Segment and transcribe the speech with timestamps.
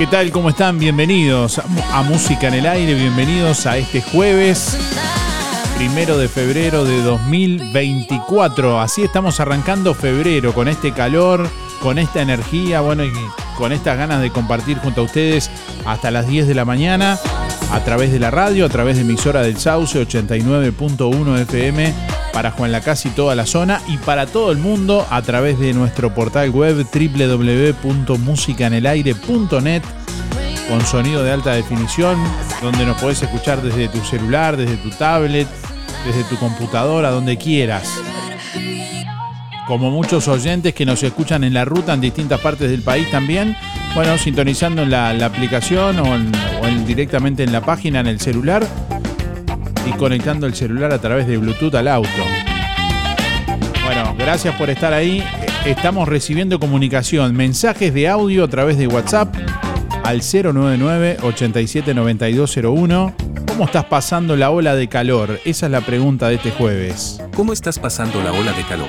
[0.00, 0.30] ¿Qué tal?
[0.30, 0.78] ¿Cómo están?
[0.78, 4.78] Bienvenidos a, Música en el Aire, bienvenidos a este jueves
[5.76, 8.80] primero de febrero de 2024.
[8.80, 11.46] Así estamos arrancando febrero con este calor,
[11.82, 13.12] con esta energía, bueno, y
[13.58, 15.50] con estas ganas de compartir junto a ustedes
[15.84, 17.18] hasta las 10 de la mañana
[17.70, 22.70] a través de la radio, a través de emisora del Sauce 89.1 FM para Juan
[22.72, 26.50] Lacase y toda la zona y para todo el mundo a través de nuestro portal
[26.50, 29.82] web www.musicanelaire.net
[30.68, 32.16] con sonido de alta definición,
[32.62, 35.48] donde nos podés escuchar desde tu celular, desde tu tablet,
[36.06, 37.88] desde tu computadora, donde quieras.
[39.66, 43.56] Como muchos oyentes que nos escuchan en la ruta en distintas partes del país también,
[43.96, 46.30] bueno, sintonizando en la, aplicación o, en-
[46.62, 48.64] o en- directamente en la página en el celular
[49.86, 52.08] y conectando el celular a través de Bluetooth al auto.
[53.84, 55.24] Bueno, gracias por estar ahí.
[55.64, 59.34] Estamos recibiendo comunicación, mensajes de audio a través de WhatsApp
[60.04, 63.14] al 099-879201.
[63.46, 65.38] ¿Cómo estás pasando la ola de calor?
[65.44, 67.20] Esa es la pregunta de este jueves.
[67.34, 68.88] ¿Cómo estás pasando la ola de calor?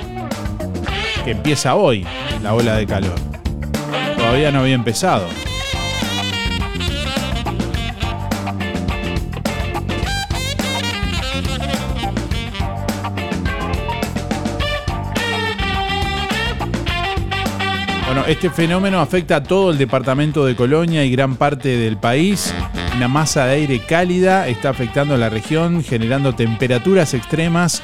[1.24, 2.06] Que empieza hoy,
[2.42, 3.14] la ola de calor.
[4.16, 5.26] Todavía no había empezado.
[18.26, 22.54] Este fenómeno afecta a todo el departamento de Colonia y gran parte del país.
[22.96, 27.82] Una masa de aire cálida está afectando a la región, generando temperaturas extremas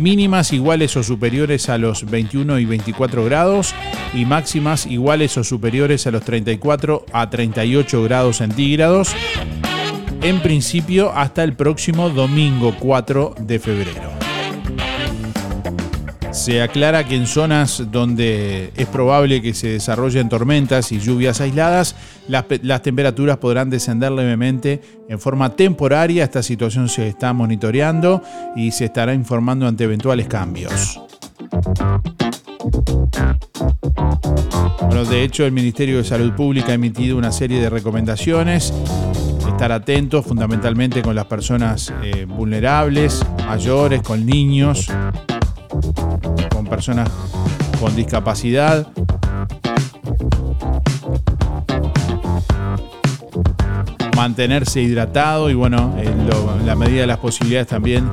[0.00, 3.74] mínimas iguales o superiores a los 21 y 24 grados
[4.14, 9.14] y máximas iguales o superiores a los 34 a 38 grados centígrados,
[10.22, 14.23] en principio hasta el próximo domingo 4 de febrero.
[16.34, 21.94] Se aclara que en zonas donde es probable que se desarrollen tormentas y lluvias aisladas,
[22.26, 26.24] las, temperaturas podrán descender levemente en forma temporaria.
[26.24, 28.20] Esta situación se está monitoreando
[28.56, 31.00] y se estará informando ante eventuales cambios.
[35.08, 38.72] De hecho, el Ministerio de Salud Pública ha emitido una serie de recomendaciones.
[39.46, 44.88] Estar atentos fundamentalmente con las personas eh, vulnerables, mayores, con niños,
[46.50, 47.08] con personas
[47.80, 48.86] con discapacidad.
[54.16, 58.08] Mantenerse hidratado y bueno, en, en la medida de las posibilidades también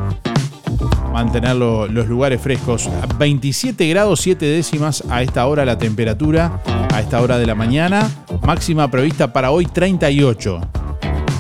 [1.12, 2.90] mantener lo, los lugares frescos.
[3.18, 6.62] 27 grados 7 décimas a esta hora la temperatura,
[6.92, 8.10] a esta hora de la mañana.
[8.46, 10.62] Máxima prevista para hoy 38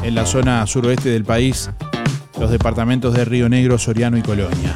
[0.03, 1.69] en la zona suroeste del país,
[2.39, 4.75] los departamentos de Río Negro, Soriano y Colonia.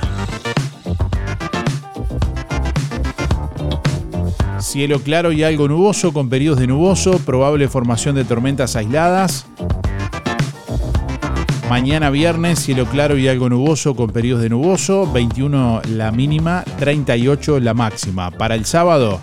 [4.75, 9.45] Cielo claro y algo nuboso con periodos de nuboso, probable formación de tormentas aisladas.
[11.69, 17.61] Mañana viernes, cielo claro y algo nuboso con periodos de nuboso, 21 la mínima, 38
[17.61, 18.31] la máxima.
[18.31, 19.21] Para el sábado,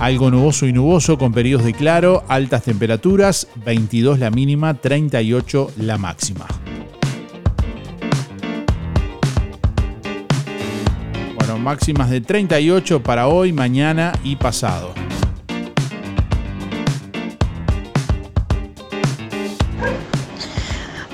[0.00, 5.98] algo nuboso y nuboso con periodos de claro, altas temperaturas, 22 la mínima, 38 la
[5.98, 6.46] máxima.
[11.64, 14.92] Máximas de 38 para hoy, mañana y pasado.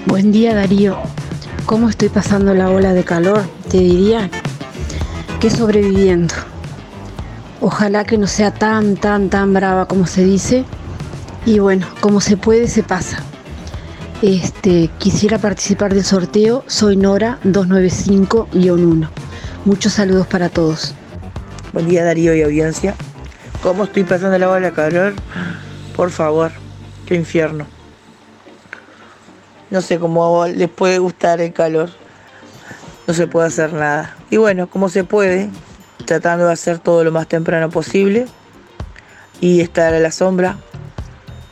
[0.06, 0.99] Buen día Darío,
[1.67, 3.43] ¿cómo estoy pasando la ola de calor?
[3.70, 4.29] Te diría
[5.38, 6.35] que sobreviviendo.
[7.61, 10.64] Ojalá que no sea tan, tan, tan brava como se dice.
[11.46, 13.23] Y bueno, como se puede, se pasa.
[14.20, 16.64] Este, quisiera participar del sorteo.
[16.67, 19.08] Soy Nora 295-1.
[19.66, 20.94] Muchos saludos para todos.
[21.74, 22.94] Buen día Darío y audiencia.
[23.62, 25.12] ¿Cómo estoy pasando la ola de calor?
[25.94, 26.50] Por favor,
[27.04, 27.66] qué infierno.
[29.68, 31.90] No sé cómo les puede gustar el calor.
[33.06, 34.16] No se puede hacer nada.
[34.30, 35.50] Y bueno, como se puede,
[36.06, 38.28] tratando de hacer todo lo más temprano posible
[39.42, 40.56] y estar a la sombra,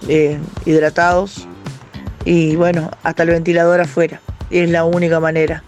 [0.08, 1.46] eh, hidratados
[2.25, 4.22] y bueno, hasta el ventilador afuera.
[4.49, 5.62] Es la única manera.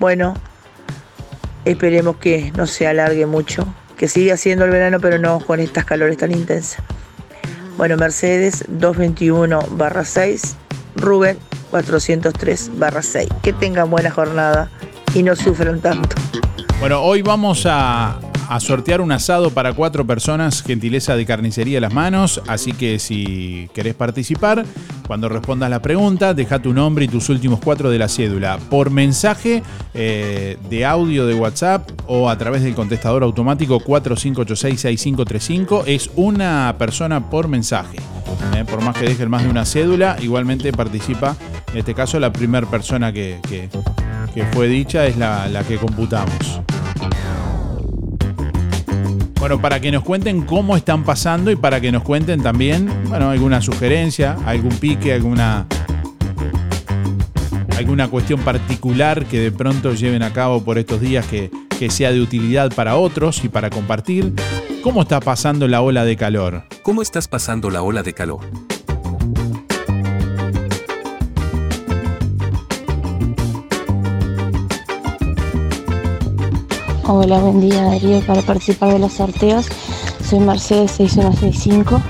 [0.00, 0.34] Bueno,
[1.66, 3.66] esperemos que no se alargue mucho,
[3.98, 6.82] que siga siendo el verano, pero no con estas calores tan intensas.
[7.76, 10.56] Bueno, Mercedes 221 barra 6,
[10.96, 11.36] Rubén
[11.70, 13.28] 403-6.
[13.42, 14.70] Que tengan buena jornada
[15.14, 16.16] y no sufran tanto.
[16.80, 21.92] Bueno, hoy vamos a, a, sortear un asado para cuatro personas, gentileza de carnicería las
[21.92, 24.64] manos, así que si querés participar,
[25.06, 28.90] cuando respondas la pregunta, deja tu nombre y tus últimos cuatro de la cédula por
[28.90, 29.62] mensaje
[29.94, 35.84] eh, de audio de WhatsApp o a través del contestador automático 4586-6535.
[35.86, 37.98] Es una persona por mensaje.
[38.54, 41.36] Eh, por más que dejen más de una cédula, igualmente participa,
[41.72, 43.68] en este caso la primera persona que, que,
[44.34, 46.60] que, fue dicha es la, la que computamos.
[49.38, 53.30] Bueno, para que nos cuenten cómo están pasando y para que nos cuenten también, bueno,
[53.30, 55.66] alguna sugerencia, algún pique, alguna
[57.76, 62.10] alguna cuestión particular que de pronto lleven a cabo por estos días que, que sea
[62.10, 64.32] de utilidad para otros y para compartir.
[64.82, 66.64] ¿Cómo está pasando la ola de calor?
[66.82, 68.40] ¿Cómo estás pasando la ola de calor?
[77.08, 78.20] Hola, buen día Darío.
[78.26, 79.68] Para participar de los sorteos,
[80.24, 82.02] soy Mercedes 6165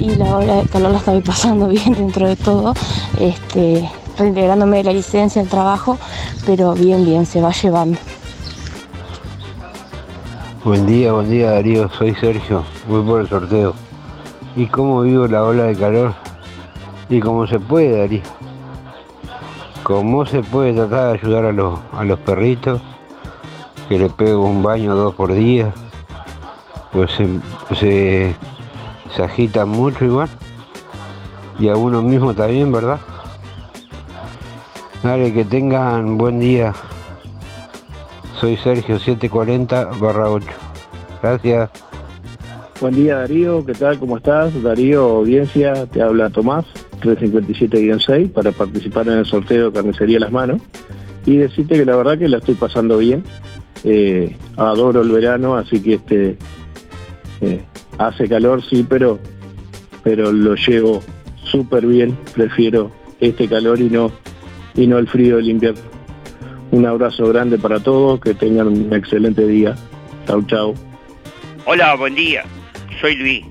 [0.00, 2.74] y la ola de calor la estoy pasando bien dentro de todo.
[3.20, 3.88] Este,
[4.18, 5.96] reintegrándome de la licencia, el trabajo,
[6.44, 7.98] pero bien, bien, se va llevando.
[10.64, 13.74] Buen día, buen día Darío, soy Sergio, voy por el sorteo.
[14.56, 16.14] ¿Y cómo vivo la ola de calor?
[17.08, 18.22] ¿Y cómo se puede, Darío?
[19.84, 22.82] ¿Cómo se puede tratar de ayudar a los, a los perritos?
[23.90, 25.74] Que le pego un baño dos por día.
[26.92, 27.26] Pues se,
[27.74, 28.36] se,
[29.16, 30.28] se agitan mucho igual.
[31.58, 33.00] Y a uno mismo también, ¿verdad?
[35.02, 36.72] Dale, que tengan buen día.
[38.38, 40.46] Soy Sergio 740 barra 8.
[41.20, 41.70] Gracias.
[42.80, 43.98] Buen día Darío, ¿qué tal?
[43.98, 44.62] ¿Cómo estás?
[44.62, 46.64] Darío, audiencia, te habla Tomás,
[47.02, 50.62] 357-6, para participar en el sorteo de Carnicería Las Manos
[51.26, 53.24] y decirte que la verdad que la estoy pasando bien.
[53.84, 56.36] Eh, adoro el verano, así que este
[57.40, 57.60] eh,
[57.98, 59.18] hace calor, sí, pero,
[60.02, 61.02] pero lo llevo
[61.44, 64.12] súper bien, prefiero este calor y no,
[64.74, 65.80] y no el frío del invierno.
[66.70, 69.74] Un abrazo grande para todos, que tengan un excelente día.
[70.26, 70.74] Chau, chau.
[71.64, 72.44] Hola, buen día.
[73.00, 73.44] Soy Luis.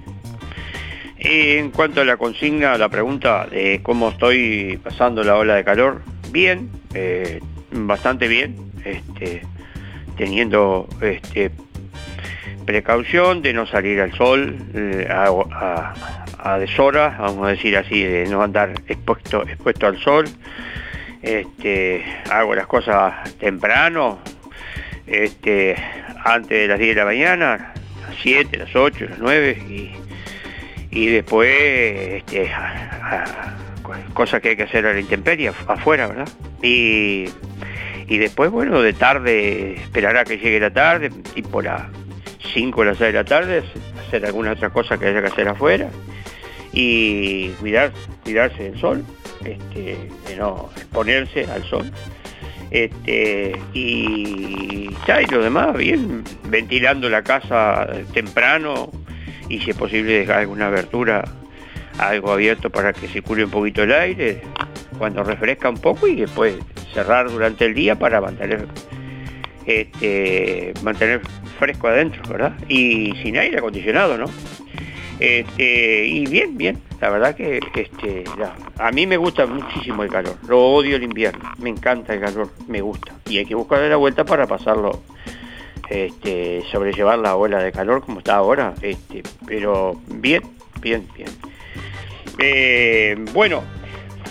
[1.18, 5.66] Eh, en cuanto a la consigna, la pregunta de cómo estoy pasando la ola de
[5.66, 6.70] calor, bien,
[7.72, 8.56] bastante bien,
[8.86, 9.42] este,
[10.20, 11.50] teniendo este,
[12.66, 18.04] precaución de no salir al sol eh, a, a, a deshora, vamos a decir así,
[18.04, 20.26] de no andar expuesto, expuesto al sol.
[21.22, 24.20] Este, hago las cosas temprano,
[25.08, 25.76] este,
[26.24, 27.74] antes de las 10 de la mañana,
[28.08, 29.92] las 7, las 8, las 9 y,
[30.92, 32.52] y después este,
[34.14, 36.28] cosas que hay que hacer a la intemperie, af- afuera, ¿verdad?
[36.62, 37.26] Y,
[38.10, 41.84] y después, bueno, de tarde, esperar a que llegue la tarde, tipo las
[42.54, 43.64] 5 o las 6 de la tarde,
[44.08, 45.90] hacer alguna otra cosa que haya que hacer afuera
[46.74, 47.92] y cuidar,
[48.24, 49.06] cuidarse del sol,
[49.46, 49.98] este,
[50.28, 51.92] de no exponerse al sol.
[52.72, 58.92] Este, y ya, y lo demás, bien, ventilando la casa temprano
[59.50, 61.26] y si es posible dejar alguna abertura,
[62.00, 64.42] algo abierto para que circule un poquito el aire
[65.00, 66.56] cuando refresca un poco y después
[66.94, 68.68] cerrar durante el día para mantener
[69.66, 71.22] este, mantener
[71.58, 72.54] fresco adentro, ¿verdad?
[72.68, 74.26] Y sin aire acondicionado, ¿no?
[75.20, 78.24] Este, y bien, bien, la verdad que este,
[78.78, 82.50] a mí me gusta muchísimo el calor, lo odio el invierno, me encanta el calor,
[82.68, 83.14] me gusta.
[83.28, 85.04] Y hay que buscarle la vuelta para pasarlo,
[85.90, 90.42] este, sobrellevar la ola de calor como está ahora, este, pero bien,
[90.82, 91.30] bien, bien.
[92.38, 93.62] Eh, bueno,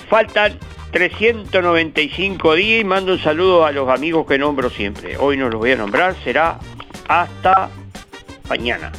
[0.08, 0.58] faltan
[0.92, 5.16] 395 días y mando un saludo a los amigos que nombro siempre.
[5.18, 6.58] Hoy no los voy a nombrar, será
[7.08, 7.68] hasta
[8.48, 8.92] mañana.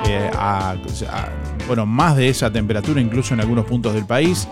[0.08, 0.76] eh, a-
[1.68, 4.48] bueno, más de esa temperatura incluso en algunos puntos del país.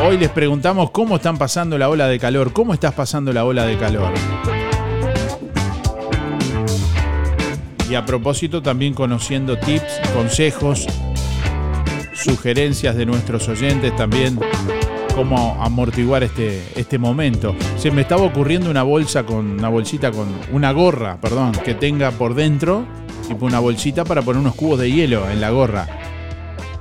[0.00, 3.64] Hoy les preguntamos cómo están pasando la ola de calor, cómo estás pasando la ola
[3.66, 4.12] de calor.
[7.90, 10.86] Y a propósito, también conociendo tips, consejos,
[12.12, 14.38] sugerencias de nuestros oyentes también,
[15.14, 17.56] cómo amortiguar este, este momento.
[17.76, 22.10] Se me estaba ocurriendo una bolsa con una bolsita con una gorra, perdón, que tenga
[22.10, 22.86] por dentro,
[23.26, 25.86] tipo una bolsita para poner unos cubos de hielo en la gorra.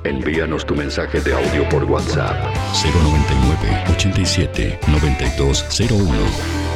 [0.04, 2.36] Envíanos tu mensaje de audio por WhatsApp
[2.84, 6.67] 099 87 9201.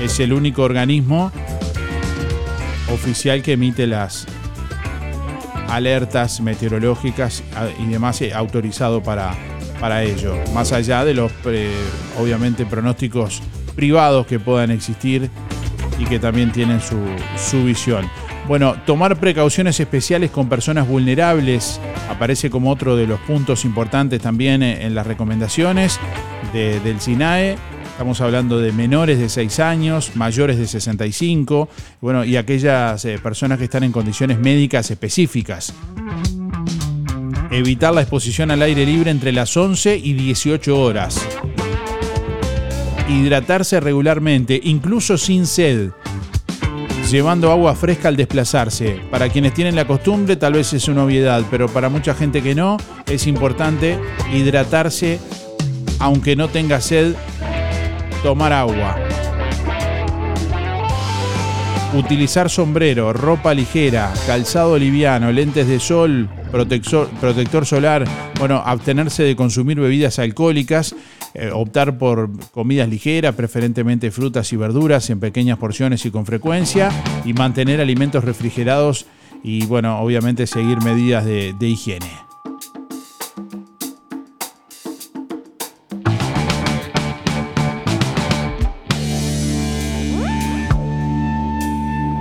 [0.01, 1.31] Es el único organismo
[2.91, 4.25] oficial que emite las
[5.69, 9.35] alertas meteorológicas a- y demás eh, autorizado para,
[9.79, 10.35] para ello.
[10.53, 11.71] Más allá de los, eh,
[12.19, 13.41] obviamente, pronósticos
[13.75, 15.29] privados que puedan existir
[15.97, 16.97] y que también tienen su,
[17.37, 18.09] su visión.
[18.47, 24.63] Bueno, tomar precauciones especiales con personas vulnerables aparece como otro de los puntos importantes también
[24.63, 25.99] en las recomendaciones
[26.51, 27.57] de- del SINAE.
[27.99, 31.67] Estamos hablando de menores de 6 años, mayores de 65,
[31.99, 35.73] bueno, y aquellas eh, personas que están en condiciones médicas específicas.
[37.51, 41.21] Evitar la exposición al aire libre entre las 11 y 18 horas.
[43.09, 45.89] Hidratarse regularmente, incluso sin sed.
[47.11, 49.01] Llevando agua fresca al desplazarse.
[49.11, 52.55] Para quienes tienen la costumbre tal vez es una obviedad, pero para mucha gente que
[52.55, 52.77] no,
[53.07, 53.99] es importante
[54.33, 55.19] hidratarse
[55.99, 57.13] aunque no tenga sed,
[58.23, 58.95] tomar agua.
[61.93, 68.05] Utilizar sombrero, ropa ligera, calzado liviano, lentes de sol, protector, solar,
[68.37, 70.95] bueno, abstenerse de consumir bebidas alcohólicas,
[71.33, 76.91] eh, optar por comidas ligeras, preferentemente frutas y verduras en pequeñas porciones y con frecuencia,
[77.25, 79.07] y mantener alimentos refrigerados
[79.43, 82.28] y, bueno, obviamente seguir medidas de higiene.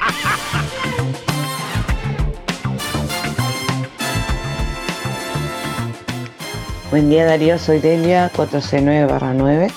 [6.90, 9.68] Buen día Darío, soy Delia, 4C9 9.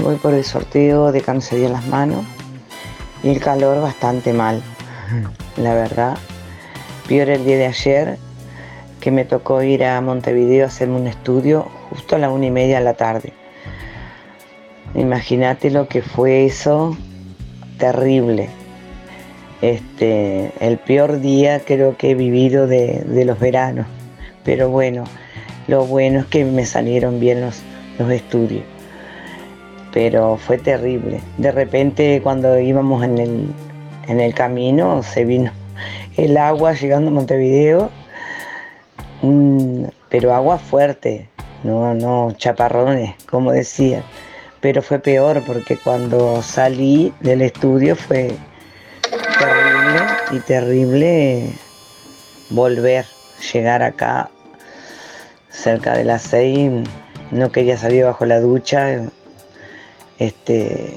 [0.00, 2.24] Voy por el sorteo de cáncer en las manos
[3.24, 4.62] y el calor bastante mal,
[5.56, 6.16] la verdad.
[7.08, 8.16] Peor el día de ayer
[9.00, 12.52] que me tocó ir a Montevideo a hacerme un estudio justo a la una y
[12.52, 13.32] media de la tarde.
[14.94, 16.96] Imagínate lo que fue eso,
[17.76, 18.48] terrible.
[19.62, 23.88] Este, el peor día creo que he vivido de, de los veranos.
[24.44, 25.02] Pero bueno,
[25.68, 27.62] lo bueno es que me salieron bien los,
[27.98, 28.64] los estudios.
[29.92, 31.20] Pero fue terrible.
[31.36, 33.46] De repente cuando íbamos en el,
[34.08, 35.52] en el camino se vino
[36.16, 37.90] el agua llegando a Montevideo,
[40.08, 41.28] pero agua fuerte,
[41.62, 44.02] no, no chaparrones, como decían.
[44.60, 48.34] Pero fue peor porque cuando salí del estudio fue
[49.38, 50.00] terrible
[50.32, 51.52] y terrible
[52.50, 53.04] volver,
[53.52, 54.30] llegar acá
[55.50, 56.70] cerca de las seis,
[57.30, 59.02] no quería salir bajo la ducha,
[60.18, 60.96] este,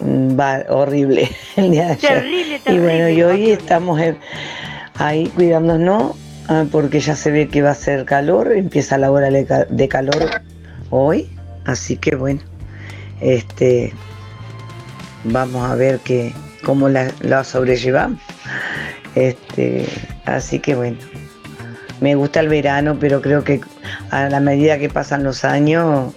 [0.00, 2.22] va horrible el día de ayer.
[2.22, 4.00] Terrible, Y bueno, terrible, y hoy estamos
[4.94, 6.16] ahí cuidándonos
[6.48, 10.42] ah, porque ya se ve que va a ser calor, empieza la hora de calor
[10.90, 11.28] hoy,
[11.64, 12.40] así que bueno,
[13.20, 13.92] este,
[15.24, 16.32] vamos a ver que,
[16.64, 18.20] cómo la, la sobrellevamos.
[19.14, 19.86] Este,
[20.26, 20.98] así que bueno,
[22.00, 23.60] me gusta el verano, pero creo que
[24.10, 26.14] a la medida que pasan los años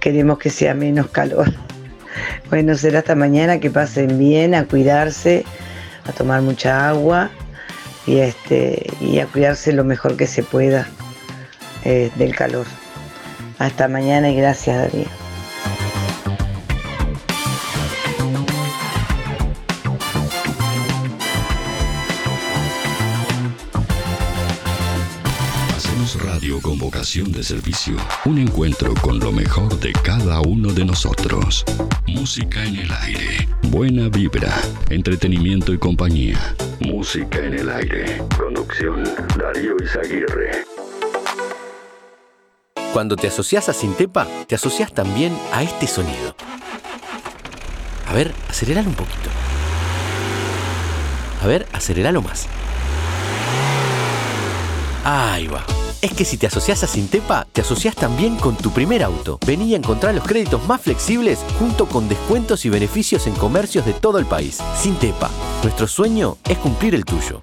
[0.00, 1.52] queremos que sea menos calor.
[2.50, 5.44] Bueno, será hasta mañana, que pasen bien, a cuidarse,
[6.08, 7.30] a tomar mucha agua
[8.06, 10.88] y, este, y a cuidarse lo mejor que se pueda
[11.84, 12.66] eh, del calor.
[13.58, 15.27] Hasta mañana y gracias Darío.
[27.08, 27.96] De servicio.
[28.26, 31.64] Un encuentro con lo mejor de cada uno de nosotros.
[32.06, 33.48] Música en el aire.
[33.62, 34.54] Buena vibra.
[34.90, 36.38] Entretenimiento y compañía.
[36.80, 38.22] Música en el aire.
[38.36, 39.04] Conducción
[39.38, 40.66] Darío Izaguirre.
[42.92, 46.36] Cuando te asocias a Sintepa, te asocias también a este sonido.
[48.06, 49.30] A ver, aceleralo un poquito.
[51.42, 52.46] A ver, aceleralo más.
[55.04, 55.64] Ahí va.
[56.00, 59.40] Es que si te asocias a Sintepa, te asocias también con tu primer auto.
[59.44, 63.94] Vení a encontrar los créditos más flexibles junto con descuentos y beneficios en comercios de
[63.94, 64.58] todo el país.
[64.76, 65.28] Sintepa,
[65.64, 67.42] nuestro sueño es cumplir el tuyo.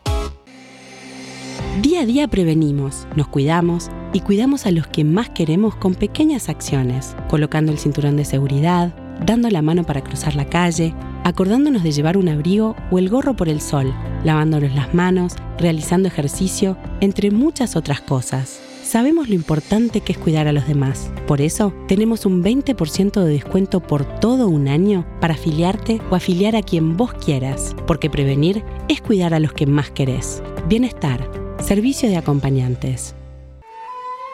[1.81, 6.47] Día a día prevenimos, nos cuidamos y cuidamos a los que más queremos con pequeñas
[6.47, 11.91] acciones, colocando el cinturón de seguridad, dando la mano para cruzar la calle, acordándonos de
[11.91, 17.31] llevar un abrigo o el gorro por el sol, lavándonos las manos, realizando ejercicio, entre
[17.31, 18.61] muchas otras cosas.
[18.83, 21.11] Sabemos lo importante que es cuidar a los demás.
[21.25, 26.55] Por eso, tenemos un 20% de descuento por todo un año para afiliarte o afiliar
[26.55, 30.43] a quien vos quieras, porque prevenir es cuidar a los que más querés.
[30.69, 31.27] Bienestar,
[31.59, 33.15] servicio de acompañantes.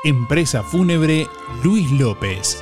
[0.04, 1.28] Empresa Fúnebre
[1.64, 2.62] Luis López.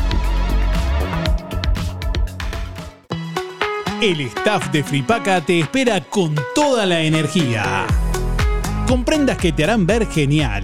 [4.01, 7.85] El staff de Fripaca te espera con toda la energía.
[8.87, 10.63] Comprendas que te harán ver genial.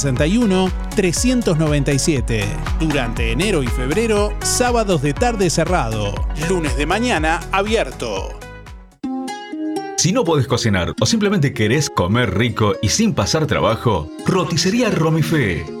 [0.95, 2.43] 397.
[2.79, 6.13] Durante enero y febrero, sábados de tarde cerrado.
[6.49, 8.29] Lunes de mañana abierto.
[9.97, 15.80] Si no podés cocinar o simplemente querés comer rico y sin pasar trabajo, Roticería Romifé.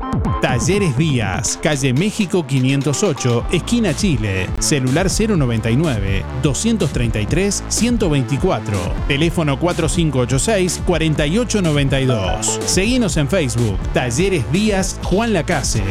[0.61, 12.59] Talleres Díaz, calle México 508, esquina Chile, celular 099 233 124, teléfono 4586 4892.
[12.63, 15.81] Seguinos en Facebook, Talleres Díaz Juan Lacase.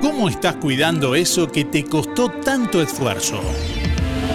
[0.00, 3.40] ¿Cómo estás cuidando eso que te costó tanto esfuerzo?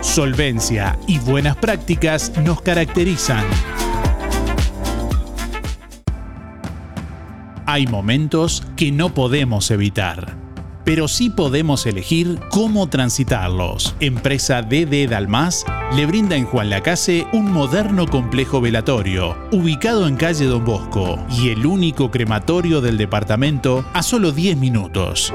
[0.00, 3.44] Solvencia y buenas prácticas nos caracterizan.
[7.66, 10.36] Hay momentos que no podemos evitar,
[10.84, 13.96] pero sí podemos elegir cómo transitarlos.
[13.98, 15.64] Empresa DD Dalmas
[15.96, 21.48] le brinda en Juan Lacase un moderno complejo velatorio, ubicado en calle Don Bosco, y
[21.48, 25.34] el único crematorio del departamento a solo 10 minutos.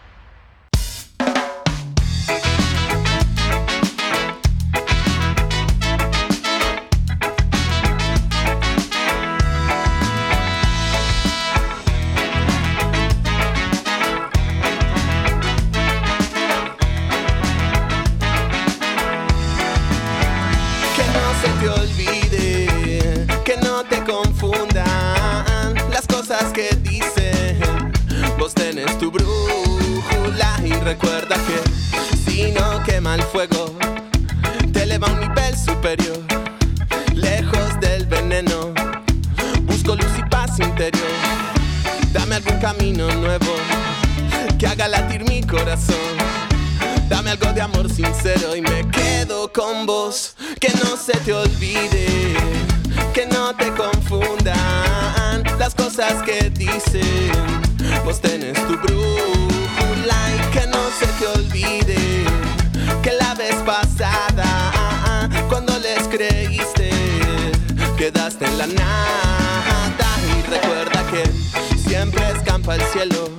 [68.41, 70.07] en la nada.
[70.27, 73.29] Y recuerda que siempre escampa el cielo,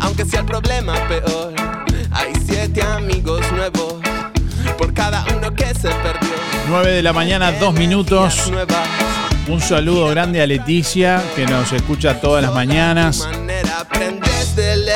[0.00, 1.54] aunque sea el problema peor.
[2.12, 3.94] Hay siete amigos nuevos
[4.76, 6.28] por cada uno que se perdió.
[6.68, 8.50] 9 de la mañana, 2 minutos.
[9.48, 13.26] Un saludo grande a Leticia, que nos escucha todas las mañanas.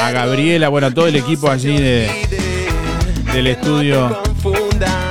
[0.01, 2.09] A Gabriela, bueno, a todo el equipo allí de,
[3.33, 4.23] del estudio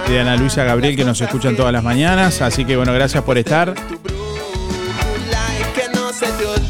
[0.07, 2.41] de Ana Luisa Gabriel, que nos escuchan todas las mañanas.
[2.41, 3.73] Así que, bueno, gracias por estar.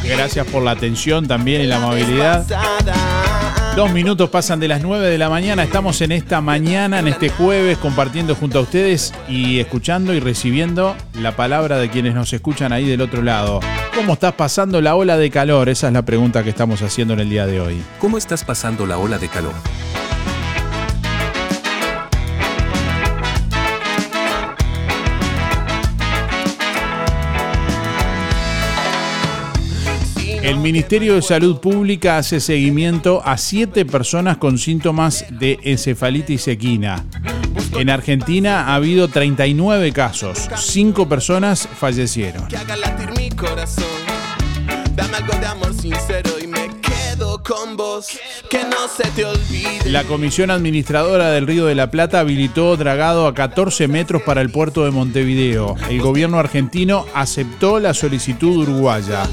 [0.03, 2.45] Gracias por la atención también y la amabilidad.
[3.75, 5.63] Dos minutos pasan de las 9 de la mañana.
[5.63, 10.95] Estamos en esta mañana, en este jueves, compartiendo junto a ustedes y escuchando y recibiendo
[11.19, 13.61] la palabra de quienes nos escuchan ahí del otro lado.
[13.95, 15.69] ¿Cómo estás pasando la ola de calor?
[15.69, 17.81] Esa es la pregunta que estamos haciendo en el día de hoy.
[17.99, 19.53] ¿Cómo estás pasando la ola de calor?
[30.43, 37.05] El Ministerio de Salud Pública hace seguimiento a siete personas con síntomas de encefalitis equina.
[37.79, 42.45] En Argentina ha habido 39 casos, cinco personas fallecieron.
[49.85, 54.49] La Comisión Administradora del Río de la Plata habilitó dragado a 14 metros para el
[54.49, 55.77] puerto de Montevideo.
[55.89, 59.23] El gobierno argentino aceptó la solicitud uruguaya.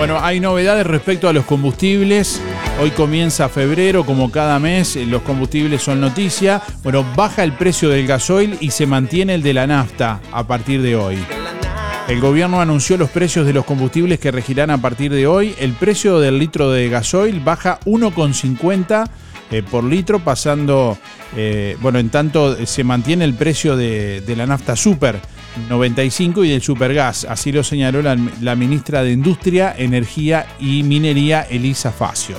[0.00, 2.40] Bueno, hay novedades respecto a los combustibles.
[2.80, 6.62] Hoy comienza febrero, como cada mes, eh, los combustibles son noticia.
[6.82, 10.80] Bueno, baja el precio del gasoil y se mantiene el de la nafta a partir
[10.80, 11.18] de hoy.
[12.08, 15.54] El gobierno anunció los precios de los combustibles que regirán a partir de hoy.
[15.58, 19.06] El precio del litro de gasoil baja 1,50
[19.50, 20.96] eh, por litro, pasando,
[21.36, 25.20] eh, bueno, en tanto se mantiene el precio de, de la nafta super
[25.68, 27.24] 95 y del supergas.
[27.24, 32.36] Así lo señaló la, ministra de Industria, Energía y Minería, Elisa Facio.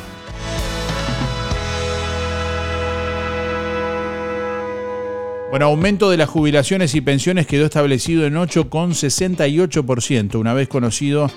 [5.50, 11.30] Bueno, aumento de las jubilaciones y pensiones quedó establecido en 8,68%, una vez conocido,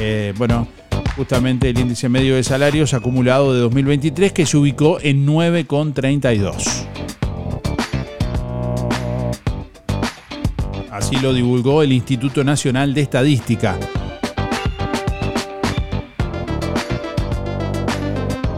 [0.00, 0.66] eh, bueno,
[1.14, 6.88] justamente el índice medio de salarios acumulado de 2023 que se ubicó en 9,32.
[10.96, 13.78] Así lo divulgó el Instituto Nacional de Estadística.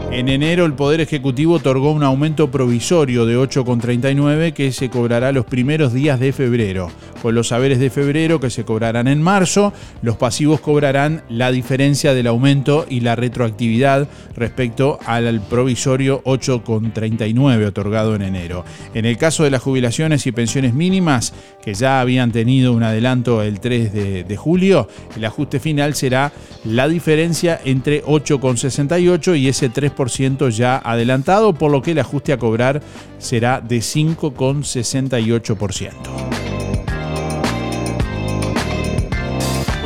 [0.09, 5.45] En enero el Poder Ejecutivo otorgó un aumento provisorio de 8,39 que se cobrará los
[5.45, 6.89] primeros días de febrero.
[7.21, 12.13] Con los saberes de febrero que se cobrarán en marzo, los pasivos cobrarán la diferencia
[12.13, 18.63] del aumento y la retroactividad respecto al provisorio 8,39 otorgado en enero.
[18.93, 23.43] En el caso de las jubilaciones y pensiones mínimas, que ya habían tenido un adelanto
[23.43, 26.31] el 3 de, de julio, el ajuste final será
[26.63, 32.37] la diferencia entre 8,68 y ese 3% ya adelantado, por lo que el ajuste a
[32.37, 32.81] cobrar
[33.17, 36.58] será de 5,68%.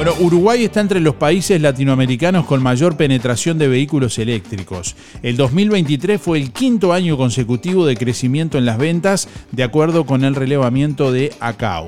[0.03, 4.97] Bueno, Uruguay está entre los países latinoamericanos con mayor penetración de vehículos eléctricos.
[5.21, 10.25] El 2023 fue el quinto año consecutivo de crecimiento en las ventas, de acuerdo con
[10.25, 11.87] el relevamiento de ACAO.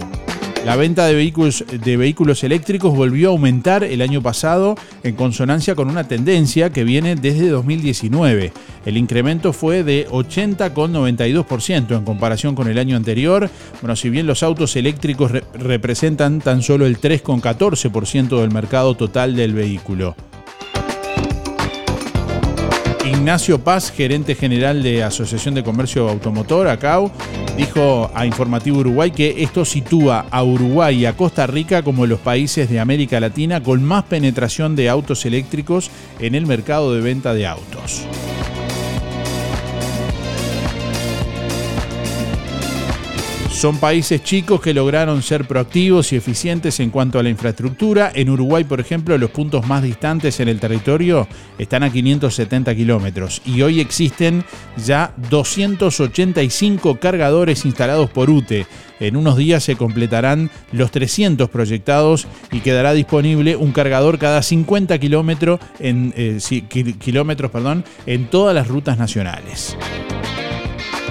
[0.65, 6.07] La venta de vehículos, eléctricos volvió a aumentar el año pasado en consonancia con una
[6.07, 8.51] tendencia que viene desde 2019.
[8.83, 13.47] El incremento fue de 80,92% en comparación con el año anterior.
[13.79, 19.35] Bueno, si bien los autos eléctricos re representan tan solo el 3,14% del mercado total
[19.35, 20.15] del vehículo.
[23.25, 27.09] Ignacio Paz, gerente general de Asociación de Comercio Automotor, ACAU,
[27.57, 32.19] dijo a Informativo Uruguay que esto sitúa a Uruguay y a Costa Rica como los
[32.19, 37.33] países de América Latina con más penetración de autos eléctricos en el mercado de venta
[37.33, 38.05] de autos.
[43.55, 48.11] Son países chicos que lograron ser proactivos y eficientes en cuanto a la infraestructura.
[48.13, 51.25] En Uruguay, por ejemplo, los puntos más distantes en el territorio
[51.57, 54.43] están a 570 kilómetros y hoy existen
[54.85, 58.67] ya 285 cargadores instalados por UTE.
[58.99, 64.99] En unos días se completarán los 300 proyectados y quedará disponible un cargador cada 50
[64.99, 66.39] kilómetros en, eh,
[66.99, 69.77] kilómetros perdón, en todas las rutas nacionales.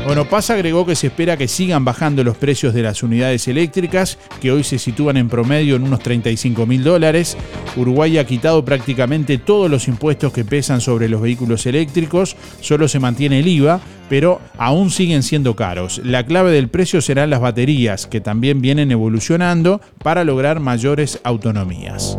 [0.05, 4.53] Bueno, agregó que se espera que sigan bajando los precios de las unidades eléctricas, que
[4.53, 7.39] hoy se sitúan en promedio en unos 35 mil dólares.
[7.75, 13.01] Uruguay ha quitado prácticamente todos los impuestos que pesan sobre los vehículos eléctricos, solo se
[13.01, 16.03] mantiene el IVA, pero aún siguen siendo caros.
[16.05, 22.19] La clave del precio serán las baterías, que también vienen evolucionando para lograr mayores autonomías.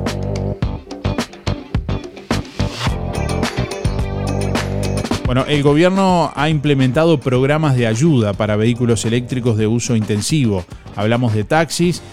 [5.25, 10.63] Bueno, el gobierno ha implementado programas de ayuda para vehículos eléctricos de uso intensivo.
[10.95, 12.03] Hablamos de taxis,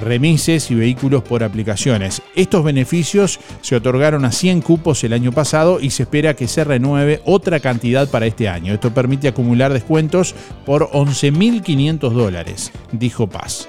[0.00, 2.22] remises y vehículos por aplicaciones.
[2.36, 6.62] Estos beneficios se otorgaron a 100 cupos el año pasado y se espera que se
[6.62, 8.72] renueve otra cantidad para este año.
[8.72, 13.68] Esto permite acumular descuentos por 11.500 dólares, dijo Paz.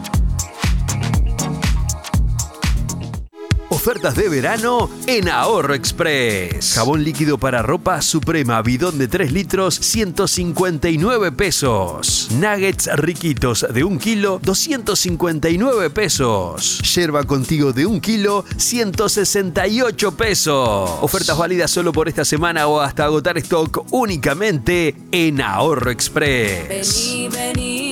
[3.73, 6.73] Ofertas de verano en Ahorro Express.
[6.73, 12.27] Jabón líquido para ropa Suprema, bidón de 3 litros, 159 pesos.
[12.31, 16.79] Nuggets riquitos de 1 kilo, 259 pesos.
[16.93, 20.89] Yerba contigo de 1 kilo, 168 pesos.
[20.99, 26.67] Ofertas válidas solo por esta semana o hasta agotar stock únicamente en Ahorro Express.
[26.67, 27.90] Vení, vení,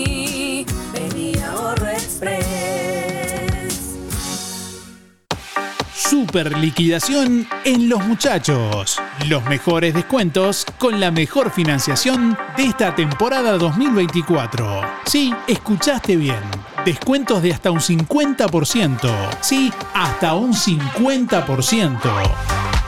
[6.29, 9.01] Super liquidación en Los Muchachos.
[9.27, 14.81] Los mejores descuentos con la mejor financiación de esta temporada 2024.
[15.07, 16.37] Sí, escuchaste bien.
[16.85, 19.09] Descuentos de hasta un 50%.
[19.41, 22.78] Sí, hasta un 50%.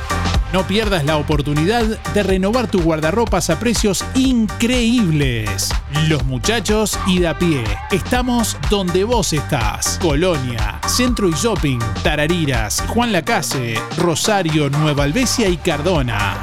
[0.54, 5.70] No pierdas la oportunidad de renovar tu guardarropas a precios increíbles.
[6.10, 7.64] Los muchachos y de a pie.
[7.90, 9.98] Estamos donde vos estás.
[10.02, 16.38] Colonia, Centro y Shopping, Tarariras, Juan Lacase, Rosario, Nueva Albesia y Cardona.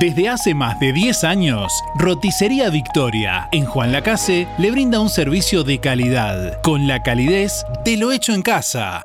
[0.00, 5.62] Desde hace más de 10 años, Roticería Victoria en Juan Lacase le brinda un servicio
[5.62, 9.04] de calidad, con la calidez de lo hecho en casa.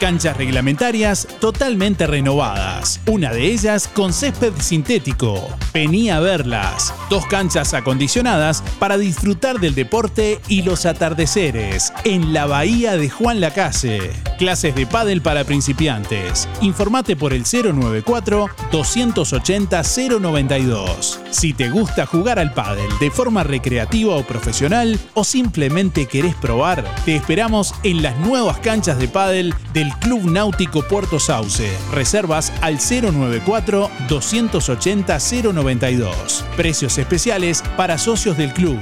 [0.00, 3.00] Canchas reglamentarias totalmente renovadas.
[3.06, 5.48] Una de ellas con césped sintético.
[5.74, 6.94] Vení a verlas.
[7.10, 13.40] Dos canchas acondicionadas para disfrutar del deporte y los atardeceres en la bahía de Juan
[13.40, 14.12] Lacase.
[14.38, 16.48] Clases de pádel para principiantes.
[16.60, 19.82] Informate por el 094 280
[20.20, 21.20] 092.
[21.30, 26.84] Si te gusta jugar al pádel de forma recreativa o profesional o simplemente querés probar,
[27.04, 31.70] te esperamos en las nuevas canchas de pádel del Club Náutico Puerto Sauce.
[31.92, 35.18] Reservas al 094 280
[35.52, 36.44] 092.
[36.56, 38.78] Precios especiales para socios del club.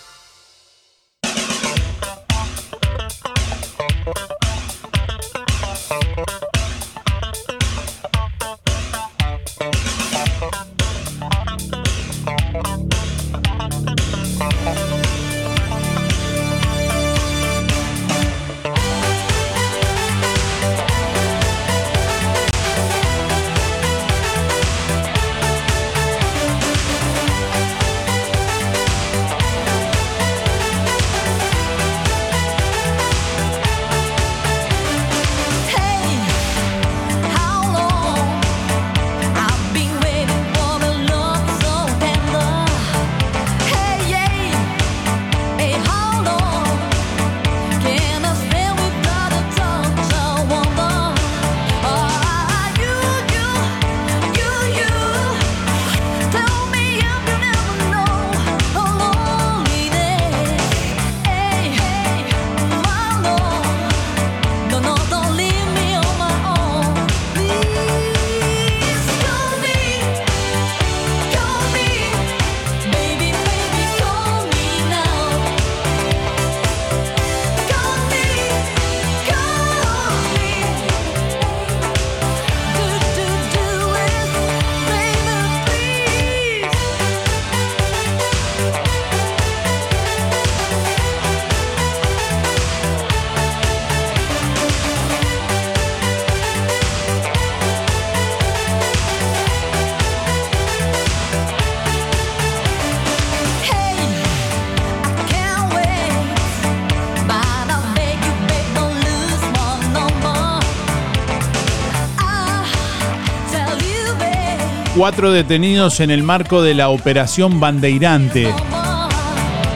[115.03, 118.49] Cuatro detenidos en el marco de la operación Bandeirante.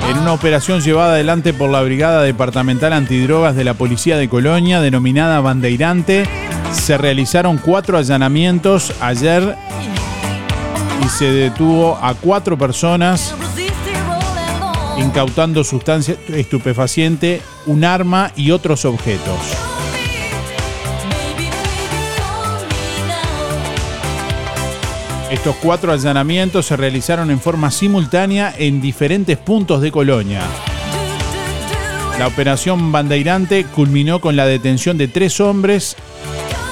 [0.08, 4.80] En una operación llevada adelante por la Brigada Departamental Antidrogas de la Policía de Colonia,
[4.80, 6.28] denominada Bandeirante,
[6.70, 9.56] se realizaron cuatro allanamientos ayer
[11.04, 13.34] y se detuvo a cuatro personas
[14.96, 19.65] incautando sustancia estupefaciente, un arma y otros objetos.
[25.30, 30.42] Estos cuatro allanamientos se realizaron en forma simultánea en diferentes puntos de Colonia.
[32.20, 35.96] La operación Bandeirante culminó con la detención de tres hombres,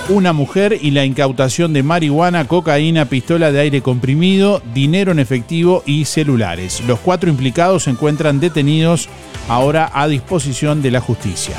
[0.09, 5.83] una mujer y la incautación de marihuana, cocaína, pistola de aire comprimido, dinero en efectivo
[5.85, 6.81] y celulares.
[6.87, 9.09] Los cuatro implicados se encuentran detenidos
[9.49, 11.57] ahora a disposición de la justicia.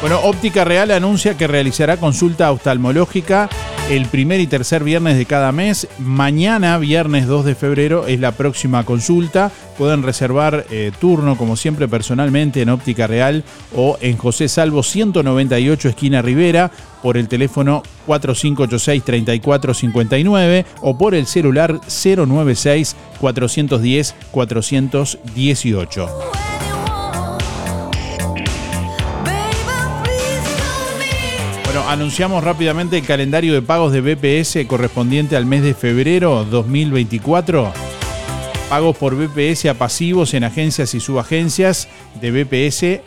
[0.00, 3.50] Bueno, Óptica Real anuncia que realizará consulta oftalmológica
[3.90, 5.86] el primer y tercer viernes de cada mes.
[5.98, 9.52] Mañana, viernes 2 de febrero, es la próxima consulta.
[9.76, 13.44] Pueden reservar eh, turno, como siempre, personalmente en Óptica Real
[13.74, 16.70] o en José Salvo 198, esquina Rivera,
[17.02, 22.96] por el teléfono 4586-3459 o por el celular 096
[31.88, 37.72] Anunciamos rápidamente el calendario de pagos de BPS correspondiente al mes de febrero 2024.
[38.68, 41.88] Pagos por BPS a pasivos en agencias y subagencias
[42.20, 43.00] de BPS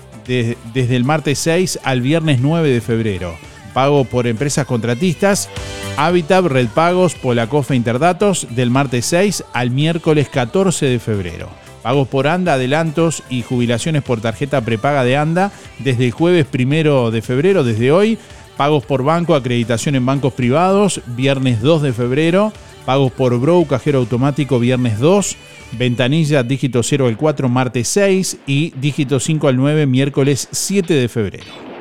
[0.73, 3.35] desde el martes 6 al viernes 9 de febrero.
[3.73, 5.49] Pago por empresas contratistas,
[5.95, 11.49] Habitat, Red Pagos, Polacofe Interdatos del martes 6 al miércoles 14 de febrero.
[11.83, 17.11] Pagos por ANDA, adelantos y jubilaciones por tarjeta prepaga de ANDA desde el jueves 1
[17.11, 18.17] de febrero, desde hoy,
[18.57, 22.53] Pagos por banco, acreditación en bancos privados, viernes 2 de febrero.
[22.85, 25.35] Pagos por Brow, cajero automático, viernes 2.
[25.73, 28.37] Ventanilla, dígito 0 al 4, martes 6.
[28.45, 31.73] Y dígito 5 al 9, miércoles 7 de febrero.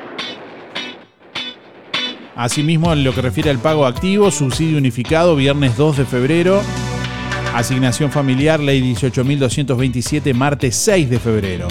[2.35, 6.61] Asimismo, en lo que refiere al pago activo, subsidio unificado, viernes 2 de febrero.
[7.53, 11.67] Asignación familiar, ley 18.227, martes 6 de febrero.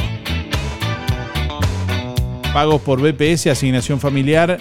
[2.53, 4.59] Pagos por BPS, asignación familiar,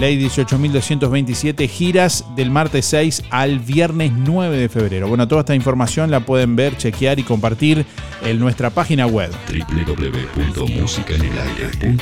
[0.00, 5.08] Ley 18.227, giras del martes 6 al viernes 9 de febrero.
[5.08, 7.84] Bueno, toda esta información la pueden ver, chequear y compartir
[8.24, 9.30] en nuestra página web.
[9.46, 12.00] www.musicaenelaire.net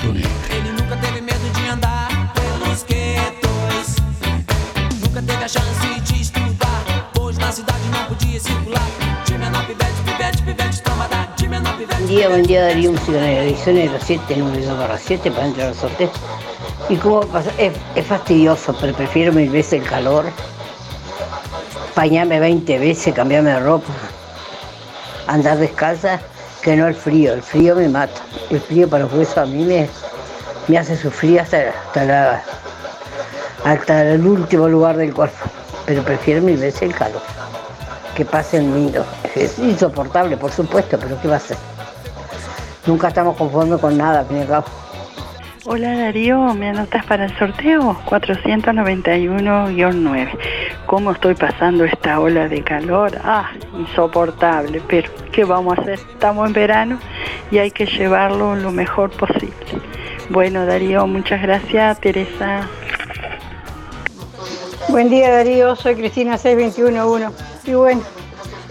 [11.91, 12.93] Buen día, buen día Darío.
[12.93, 16.13] Música en la edición de los 7, número 2 barra 7 para entrar al sorteo.
[16.89, 17.23] Y como
[17.59, 20.25] es, es fastidioso, pero prefiero mil veces el calor.
[21.95, 23.93] Bañarme 20 veces, cambiarme de ropa,
[25.27, 26.21] andar descalza,
[26.63, 27.35] que no el frío.
[27.35, 28.21] El frío me mata.
[28.51, 29.89] El frío para los huesos a mí me,
[30.69, 32.43] me hace sufrir hasta, hasta,
[33.65, 35.37] hasta el último lugar del cuerpo.
[35.87, 37.23] Pero prefiero mil veces el calor.
[38.15, 39.05] Que pasen lindo.
[39.35, 41.57] Es insoportable, por supuesto, pero ¿qué va a ser?
[42.87, 44.65] Nunca estamos conformes con nada, al fin y al cabo.
[45.65, 48.01] Hola Darío, ¿me anotas para el sorteo?
[48.07, 50.29] 491-9.
[50.87, 53.19] ¿Cómo estoy pasando esta ola de calor?
[53.25, 55.99] Ah, insoportable, pero ¿qué vamos a hacer?
[56.13, 57.01] Estamos en verano
[57.51, 59.53] y hay que llevarlo lo mejor posible.
[60.31, 62.01] Bueno Darío, muchas gracias.
[62.01, 62.69] Teresa.
[64.89, 67.35] Buen día Darío, soy Cristina 6211.
[67.65, 68.03] Y bueno,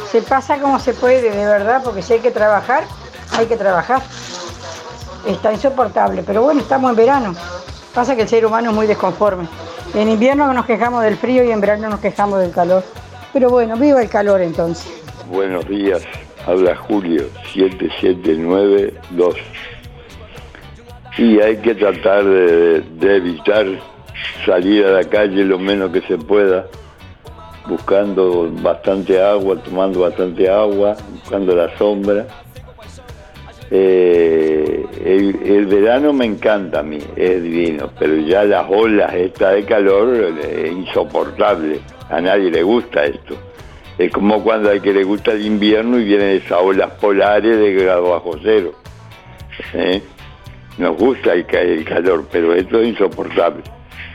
[0.10, 2.86] se pasa como se puede, de verdad, porque si hay que trabajar,
[3.38, 4.02] hay que trabajar
[5.28, 6.24] está insoportable.
[6.24, 7.36] Pero bueno, estamos en verano.
[7.94, 9.48] Pasa que el ser humano es muy desconforme.
[9.94, 12.84] En invierno nos quejamos del frío y en verano nos quejamos del calor.
[13.34, 14.92] Pero bueno, viva el calor entonces.
[15.30, 16.04] Buenos días,
[16.46, 17.24] habla Julio
[17.54, 19.36] 7792.
[21.18, 23.66] Y hay que tratar de, de evitar
[24.46, 26.68] salir a la calle lo menos que se pueda,
[27.68, 32.28] buscando bastante agua, tomando bastante agua, buscando la sombra
[33.70, 39.66] eh, el, verano me encanta a mí, es divino, pero ya las olas esta de
[39.66, 41.80] calor es insoportable.
[42.10, 43.36] A nadie le gusta esto.
[43.98, 47.74] Es como cuando a que le gusta el invierno y vienen esas olas polares de
[47.74, 48.72] grado bajo cero.
[49.74, 50.02] ¿Eh?
[50.78, 53.64] Nos gusta el, el calor, pero esto es insoportable.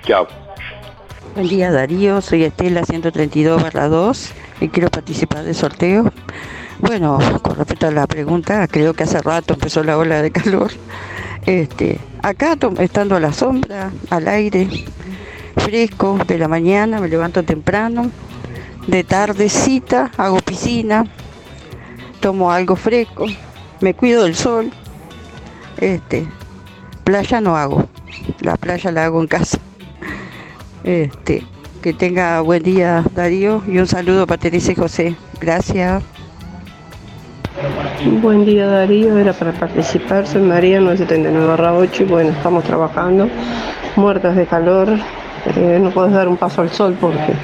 [0.07, 0.27] Chao.
[1.35, 6.13] Buen día Darío, soy Estela 132 barra 2 y quiero participar del sorteo.
[6.83, 10.73] Bueno, con respecto a la pregunta, creo que hace rato empezó la ola de calor.
[11.47, 14.69] Este, acá estando a la sombra, al aire,
[15.59, 18.11] fresco, de la mañana, me levanto temprano,
[18.89, 21.07] de tardecita hago piscina,
[22.19, 23.27] tomo algo fresco,
[23.81, 24.73] me cuido del sol,
[25.79, 26.27] este,
[27.05, 27.87] playa no hago,
[28.41, 29.59] la playa la hago en casa.
[30.83, 31.47] Este,
[31.81, 35.17] que tenga buen día Darío y un saludo para Teresa y José.
[35.41, 36.12] Gracias.
[38.21, 43.29] Buen día Darío, era para participar, soy María 979 8 y bueno, estamos trabajando,
[43.95, 44.89] muertas de calor,
[45.57, 47.35] eh, no puedes dar un paso al sol porque,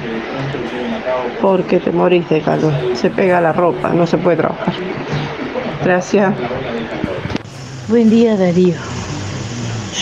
[1.41, 4.73] porque te morís de calor, se pega la ropa, no se puede trabajar.
[5.83, 6.33] Gracias.
[7.87, 8.75] Buen día Darío.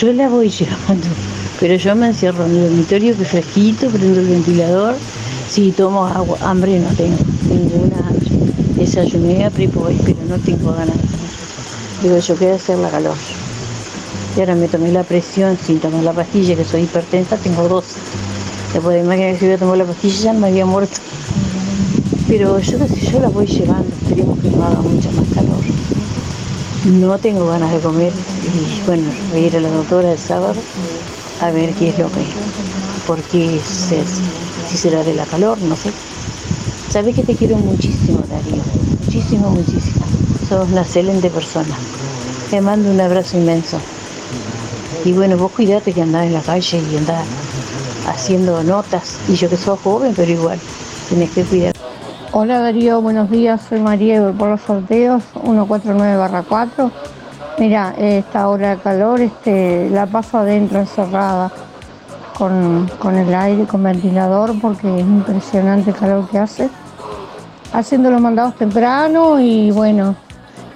[0.00, 1.06] Yo la voy llevando,
[1.60, 4.96] pero yo me encierro en el dormitorio que es fresquito, prendo el ventilador.
[5.48, 7.16] Si tomo agua, hambre no tengo,
[7.48, 8.37] ninguna hambre.
[8.78, 12.02] Desayuné a voy, pero no tengo ganas de.
[12.08, 13.16] Digo, yo quiero hacer la calor.
[14.36, 17.96] Y ahora me tomé la presión sin tomar la pastilla, que soy hipertensa, tengo 12.
[18.72, 20.94] Te puedes imaginar que si hubiera tomado la pastilla ya me había muerto.
[22.28, 25.58] Pero yo qué sé, yo la voy llevando, esperemos que no haga mucho más calor.
[26.84, 28.12] No tengo ganas de comer
[28.44, 30.54] y bueno, voy a ir a la doctora el sábado
[31.40, 32.24] a ver qué es lo que,
[33.06, 34.04] por qué se-
[34.68, 35.90] si será de la calor, no sé.
[36.90, 38.62] Sabes que te quiero muchísimo, Darío,
[39.04, 40.06] muchísimo, muchísimo.
[40.48, 41.74] Sos una excelente persona.
[42.50, 43.78] Te mando un abrazo inmenso.
[45.04, 47.26] Y bueno, vos cuidate que andás en la calle y andás
[48.06, 49.18] haciendo notas.
[49.28, 50.58] Y yo que soy joven, pero igual,
[51.10, 51.74] tenés que cuidar.
[52.32, 56.90] Hola Darío, buenos días, soy María por los sorteos 149-4.
[57.58, 61.52] Mira, esta hora de calor este, la paso adentro encerrada
[62.38, 66.70] con, con el aire, con ventilador, porque es impresionante el calor que hace.
[67.72, 70.14] Haciendo los mandados temprano y bueno,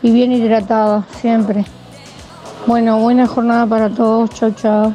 [0.03, 1.65] y bien hidratada siempre.
[2.67, 4.95] Bueno, buena jornada para todos, chao, chao.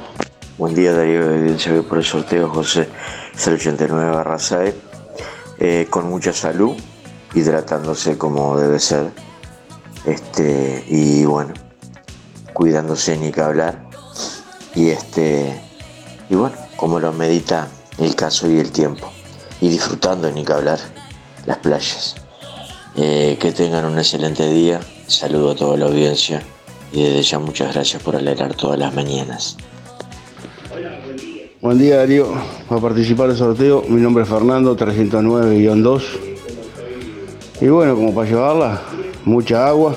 [0.57, 2.89] Buen día Darío, evidencia voy por el sorteo José
[3.33, 4.73] 089 barra 6,
[5.59, 6.75] eh, con mucha salud,
[7.33, 9.11] hidratándose como debe ser,
[10.05, 11.53] este, y bueno,
[12.53, 13.83] cuidándose ni que hablar,
[14.73, 15.66] y este,
[16.29, 17.67] y bueno, como lo medita
[17.97, 19.11] el caso y el tiempo,
[19.61, 20.79] y disfrutando ni que hablar
[21.45, 22.15] las playas.
[22.95, 26.41] Eh, que tengan un excelente día, saludo a toda la audiencia,
[26.91, 29.57] y desde ya muchas gracias por alegrar todas las mañanas.
[31.61, 32.33] Buen día Darío,
[32.69, 36.03] para participar del sorteo, mi nombre es Fernando, 309-2.
[37.61, 38.81] Y bueno, como para llevarla,
[39.25, 39.95] mucha agua.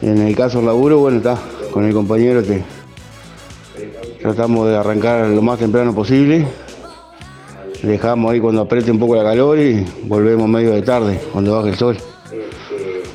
[0.00, 1.38] En el caso del laburo, bueno, está,
[1.72, 2.64] con el compañero te
[4.20, 6.46] tratamos de arrancar lo más temprano posible.
[7.82, 11.70] Dejamos ahí cuando apriete un poco la calor y volvemos medio de tarde, cuando baje
[11.70, 11.96] el sol.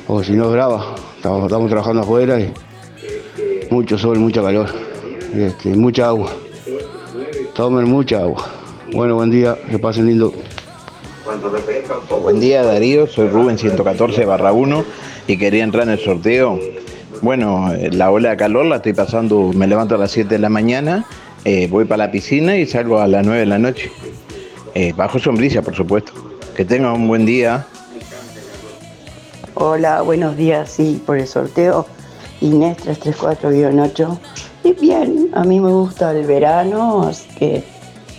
[0.06, 2.52] O si no es brava, estamos, trabajando afuera y
[3.70, 4.68] mucho sol, mucha calor,
[5.34, 6.30] este, mucha agua.
[7.54, 8.46] Tomen mucha agua.
[8.92, 10.32] Bueno, buen día, que pasen lindo.
[12.22, 14.84] Buen día Darío, soy Rubén 114 barra 1
[15.26, 16.58] y quería entrar en el sorteo.
[17.22, 20.38] Bueno, eh, la ola de calor la estoy pasando, me levanto a las 7 de
[20.38, 21.04] la mañana,
[21.44, 23.90] eh, voy para la piscina y salgo a las 9 de la noche.
[24.74, 26.12] Eh, bajo sombrilla, por supuesto.
[26.56, 27.66] Que tengan un buen día.
[29.54, 31.86] Hola, buenos días, sí, por el sorteo.
[32.40, 34.18] Inés 334-8.
[34.64, 37.64] Y bien, a mí me gusta el verano, así que,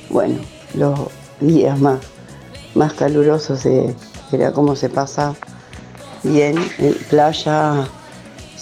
[0.09, 0.35] bueno,
[0.73, 0.99] los
[1.39, 1.99] días más,
[2.73, 3.93] más calurosos eh,
[4.31, 5.35] era como se pasa
[6.23, 7.87] bien, en playa,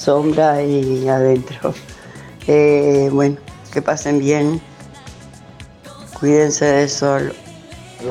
[0.04, 1.74] sombra y adentro.
[2.48, 3.38] Eh, bueno,
[3.72, 4.62] que pasen bien,
[6.20, 7.34] cuídense del sol.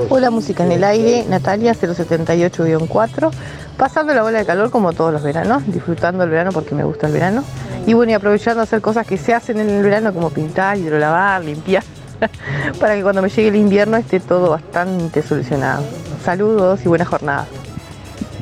[0.08, 3.30] Hola, música en el aire, Natalia 078-4,
[3.76, 7.08] pasando la bola de calor como todos los veranos, disfrutando el verano porque me gusta
[7.08, 7.44] el verano.
[7.86, 10.78] Y bueno, y aprovechando a hacer cosas que se hacen en el verano como pintar,
[10.78, 11.84] hidrolavar, limpiar,
[12.80, 15.84] para que cuando me llegue el invierno esté todo bastante solucionado.
[16.24, 17.46] Saludos y buena jornada.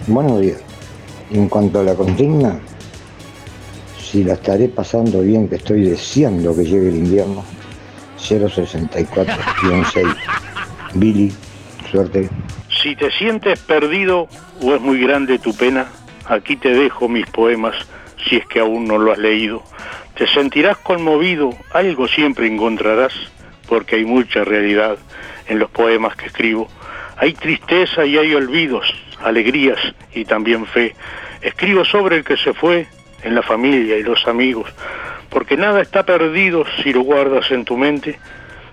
[0.07, 0.61] Buenos días.
[1.33, 2.61] En cuanto a la consigna,
[4.11, 7.45] si la estaré pasando bien, que estoy deseando que llegue el invierno,
[8.19, 10.17] 064-6.
[10.95, 11.33] Billy,
[11.91, 12.29] suerte.
[12.83, 14.27] Si te sientes perdido
[14.63, 15.87] o es muy grande tu pena,
[16.27, 17.77] aquí te dejo mis poemas
[18.29, 19.63] si es que aún no lo has leído.
[20.17, 23.15] Te sentirás conmovido, algo siempre encontrarás,
[23.69, 24.99] porque hay mucha realidad
[25.47, 26.69] en los poemas que escribo.
[27.17, 28.93] Hay tristeza y hay olvidos,
[29.23, 29.79] alegrías
[30.13, 30.97] y también fe.
[31.43, 32.89] Escribo sobre el que se fue,
[33.23, 34.73] en la familia y los amigos,
[35.29, 38.19] porque nada está perdido si lo guardas en tu mente,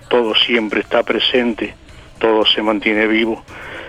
[0.09, 1.75] todo siempre está presente,
[2.19, 3.43] todo se mantiene vivo.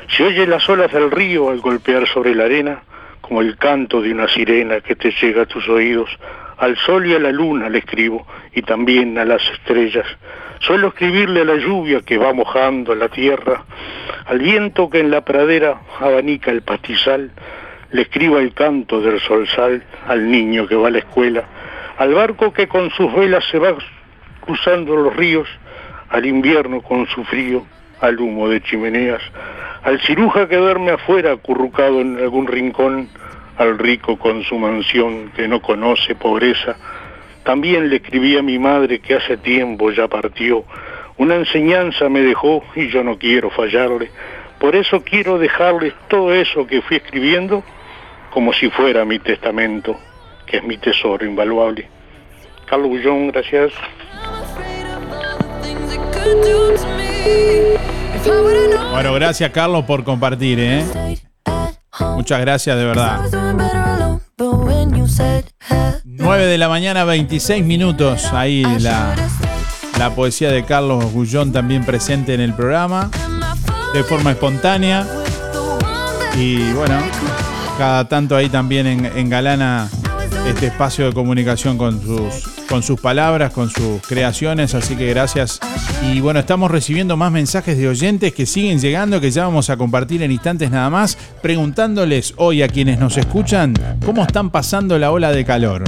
[0.08, 2.82] Si oyes las olas del río al golpear sobre la arena,
[3.20, 6.10] como el canto de una sirena que te llega a tus oídos,
[6.58, 10.06] Al sol y a la luna le escribo y también a las estrellas.
[10.58, 13.62] Suelo escribirle a la lluvia que va mojando la tierra,
[14.26, 17.30] al viento que en la pradera abanica el pastizal,
[17.90, 21.44] le escribo el canto del solsal al niño que va a la escuela,
[21.96, 23.74] al barco que con sus velas se va
[24.40, 25.48] cruzando los ríos,
[26.10, 27.64] al invierno con su frío,
[28.00, 29.22] al humo de chimeneas,
[29.82, 33.08] al ciruja que duerme afuera acurrucado en algún rincón,
[33.56, 36.76] al rico con su mansión que no conoce pobreza.
[37.42, 40.64] También le escribí a mi madre que hace tiempo ya partió.
[41.16, 44.10] Una enseñanza me dejó y yo no quiero fallarle.
[44.60, 47.64] Por eso quiero dejarles todo eso que fui escribiendo
[48.38, 49.98] como si fuera mi testamento,
[50.46, 51.88] que es mi tesoro invaluable.
[52.66, 53.72] Carlos Bullón, gracias.
[58.92, 60.84] Bueno, gracias Carlos por compartir, ¿eh?
[62.14, 63.22] Muchas gracias de verdad.
[66.04, 68.32] 9 de la mañana, 26 minutos.
[68.32, 69.16] Ahí la,
[69.98, 73.10] la poesía de Carlos Gullón también presente en el programa.
[73.92, 75.04] De forma espontánea.
[76.36, 77.00] Y bueno,
[77.78, 79.88] cada tanto ahí también en, engalana
[80.48, 85.58] este espacio de comunicación con sus, con sus palabras, con sus creaciones, así que gracias.
[86.12, 89.76] Y bueno, estamos recibiendo más mensajes de oyentes que siguen llegando, que ya vamos a
[89.76, 95.10] compartir en instantes nada más, preguntándoles hoy a quienes nos escuchan cómo están pasando la
[95.10, 95.84] ola de calor.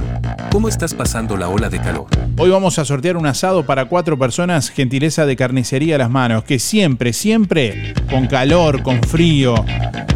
[0.51, 2.07] ¿Cómo estás pasando la ola de calor?
[2.37, 6.45] Hoy vamos a sortear un asado para cuatro personas, gentileza de carnicería a las manos,
[6.45, 9.55] que siempre, siempre, con calor, con frío,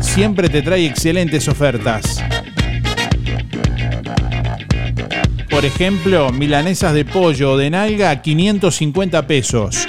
[0.00, 2.22] siempre te trae excelentes ofertas.
[5.54, 9.86] Por ejemplo, milanesas de pollo o de nalga, 550 pesos.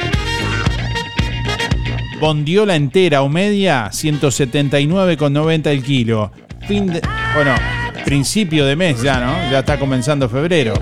[2.20, 6.32] Bondiola entera o media, 179,90 el kilo.
[6.68, 7.02] Fin de,
[7.34, 7.56] bueno,
[8.06, 9.34] principio de mes ya, ¿no?
[9.50, 10.76] Ya está comenzando febrero.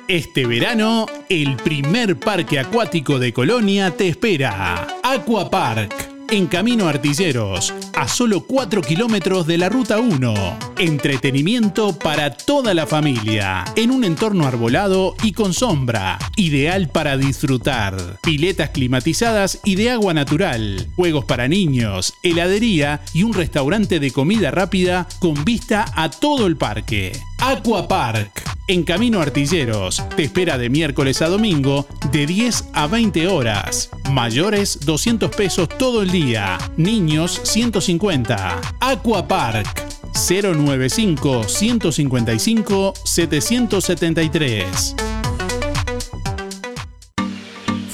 [0.09, 4.87] Este verano, el primer parque acuático de Colonia te espera.
[5.03, 6.16] Aquapark.
[6.29, 10.35] En Camino Artilleros, a solo 4 kilómetros de la Ruta 1.
[10.77, 18.19] Entretenimiento para toda la familia, en un entorno arbolado y con sombra, ideal para disfrutar.
[18.23, 24.51] Piletas climatizadas y de agua natural, juegos para niños, heladería y un restaurante de comida
[24.51, 27.13] rápida con vista a todo el parque.
[27.39, 28.56] Aquapark.
[28.69, 33.91] En Camino Artilleros te espera de miércoles a domingo de 10 a 20 horas.
[34.11, 36.59] Mayores 200 pesos todo el día.
[36.77, 38.61] Niños 150.
[38.81, 39.69] Aquapark
[40.29, 44.97] 095 155 773.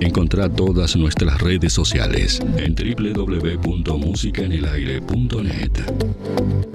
[0.00, 5.72] Encontrá todas nuestras redes sociales en www.musicaenelaire.net.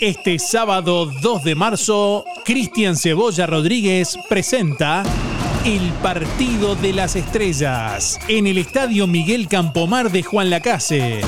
[0.00, 5.02] Este sábado 2 de marzo, Cristian Cebolla Rodríguez presenta
[5.66, 11.20] el Partido de las Estrellas en el Estadio Miguel Campomar de Juan Lacase.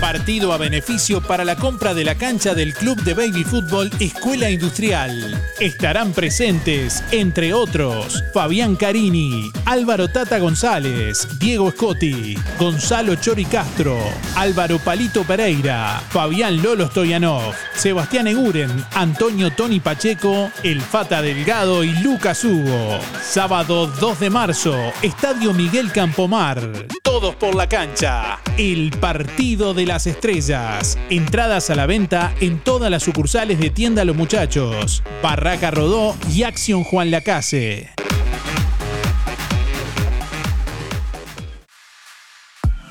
[0.00, 4.50] Partido a beneficio para la compra de la cancha del Club de Baby Fútbol Escuela
[4.50, 5.38] Industrial.
[5.60, 13.98] Estarán presentes, entre otros, Fabián Carini, Álvaro Tata González, Diego Scotti, Gonzalo Chori Castro,
[14.36, 21.92] Álvaro Palito Pereira, Fabián Lolo Stoyanov, Sebastián Eguren, Antonio Tony Pacheco, El Fata Delgado y
[22.00, 22.98] Lucas Hugo.
[23.22, 26.86] Sábado 2 de marzo, Estadio Miguel Campomar.
[27.02, 28.38] Todos por la cancha.
[28.56, 30.96] El Partido de las Estrellas.
[31.10, 35.02] Entradas a la venta en todas las sucursales de Tienda Los Muchachos.
[35.20, 37.90] Barraca Rodó y Acción Juan Lacase.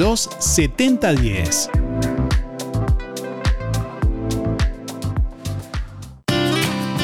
[0.00, 1.79] 7010.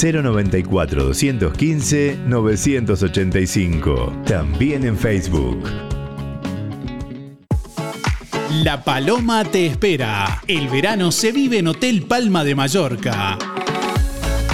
[0.00, 4.22] 094 215 985.
[4.24, 5.64] También en Facebook.
[8.62, 10.42] La Paloma te espera.
[10.46, 13.38] El verano se vive en Hotel Palma de Mallorca.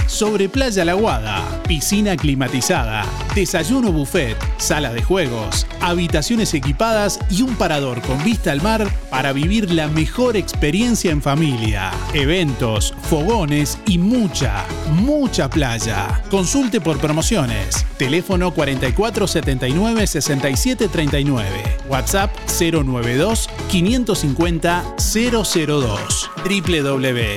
[0.07, 7.55] Sobre Playa La Guada, piscina climatizada, desayuno buffet, sala de juegos, habitaciones equipadas y un
[7.55, 11.91] parador con vista al mar para vivir la mejor experiencia en familia.
[12.13, 16.21] Eventos, fogones y mucha, mucha playa.
[16.29, 17.85] Consulte por promociones.
[17.97, 21.47] Teléfono 4479 6739.
[21.89, 26.29] WhatsApp 092 550 002.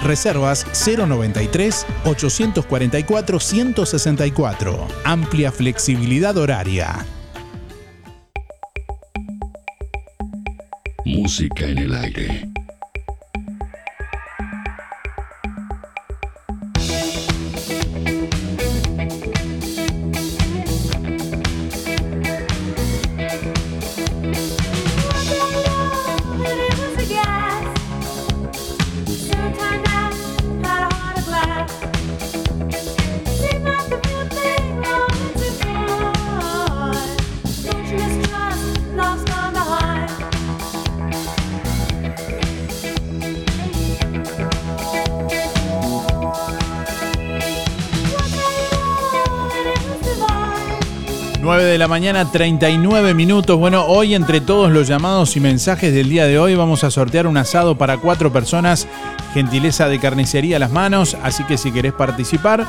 [0.03, 4.87] reservas 093 844 164.
[5.03, 7.05] Amplia flexibilidad horaria.
[11.05, 12.50] Música en el aire.
[51.91, 53.59] Mañana, 39 minutos.
[53.59, 57.27] Bueno, hoy entre todos los llamados y mensajes del día de hoy vamos a sortear
[57.27, 58.87] un asado para cuatro personas,
[59.33, 62.65] gentileza de carnicería a las manos, así que si querés participar,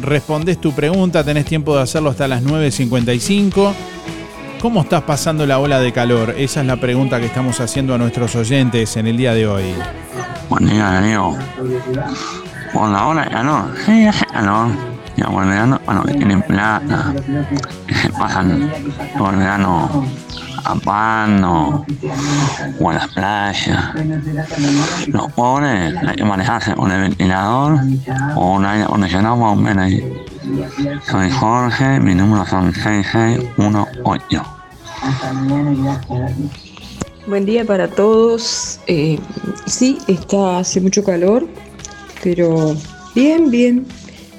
[0.00, 3.74] respondes tu pregunta, tenés tiempo de hacerlo hasta las 9.55.
[4.62, 6.34] ¿Cómo estás pasando la ola de calor?
[6.38, 9.74] Esa es la pregunta que estamos haciendo a nuestros oyentes en el día de hoy.
[10.48, 11.02] Buen día.
[12.72, 14.06] Con la ola de calor, sí,
[14.42, 14.89] no.
[15.24, 15.44] Por
[15.84, 17.14] bueno, que tienen plata,
[17.86, 18.70] que se pasan
[19.16, 20.06] todo el verano
[20.64, 21.84] ampando
[22.80, 23.94] o en las playas.
[25.08, 27.80] Los pobres hay que manejarse con el ventilador
[28.36, 30.26] o un aire acondicionado más o menos ahí.
[31.08, 34.42] Soy Jorge, mi número son 6618.
[37.26, 38.80] Buen día para todos.
[38.86, 39.18] Eh,
[39.66, 41.46] sí, está hace mucho calor,
[42.22, 42.74] pero
[43.14, 43.86] bien, bien.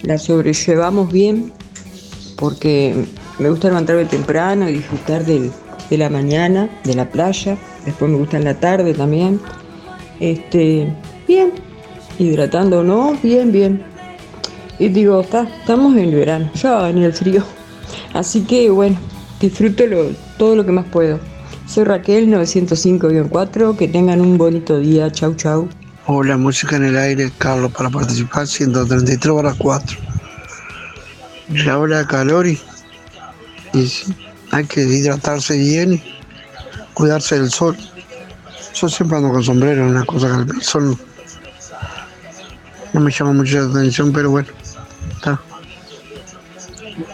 [0.03, 1.51] La sobrellevamos bien
[2.37, 3.05] porque
[3.37, 5.51] me gusta levantarme temprano y disfrutar del,
[5.89, 7.57] de la mañana, de la playa.
[7.85, 9.39] Después me gusta en la tarde también.
[10.19, 10.91] Este,
[11.27, 11.51] bien.
[12.17, 13.83] Hidratándonos, bien, bien.
[14.79, 17.43] Y digo, está, estamos en el verano, ya venir el frío.
[18.13, 18.97] Así que bueno,
[19.39, 19.83] disfruto
[20.37, 21.19] todo lo que más puedo.
[21.67, 25.69] Soy Raquel 905-4, que tengan un bonito día, chau chau.
[26.07, 29.97] Hola, música en el aire, Carlos, para participar, 133 horas 4.
[31.49, 32.59] La ola de calor y,
[33.73, 33.93] y
[34.49, 36.01] hay que hidratarse bien
[36.95, 37.77] cuidarse del sol.
[38.73, 40.97] Yo siempre ando con sombrero, una cosa que el sol
[42.93, 44.49] no me llama mucho la atención, pero bueno,
[45.15, 45.39] está.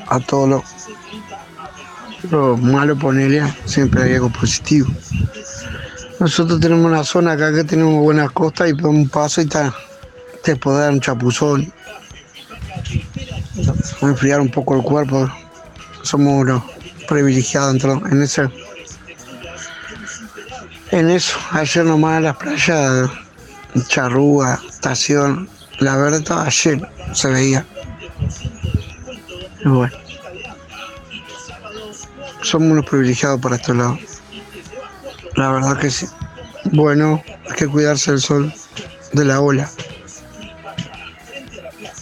[0.07, 0.63] A todo lo,
[2.31, 4.87] lo malo ponerle, siempre hay algo positivo.
[6.19, 9.73] Nosotros tenemos una zona acá que tenemos buenas costas y un paso y está,
[10.43, 11.71] te puede dar un chapuzón.
[14.01, 15.29] Enfriar un poco el cuerpo.
[16.01, 16.63] Somos unos
[17.07, 18.49] privilegiados en ese.
[20.89, 23.09] En eso, ayer nomás las playas,
[23.87, 25.49] Charrúa, Estación,
[25.79, 27.65] la verdad estaba lleno, se veía.
[29.63, 29.93] Y bueno,
[32.41, 33.99] somos unos privilegiados por este lado.
[35.37, 36.07] La verdad que sí.
[36.71, 38.51] Bueno, hay que cuidarse del sol,
[39.13, 39.69] de la ola.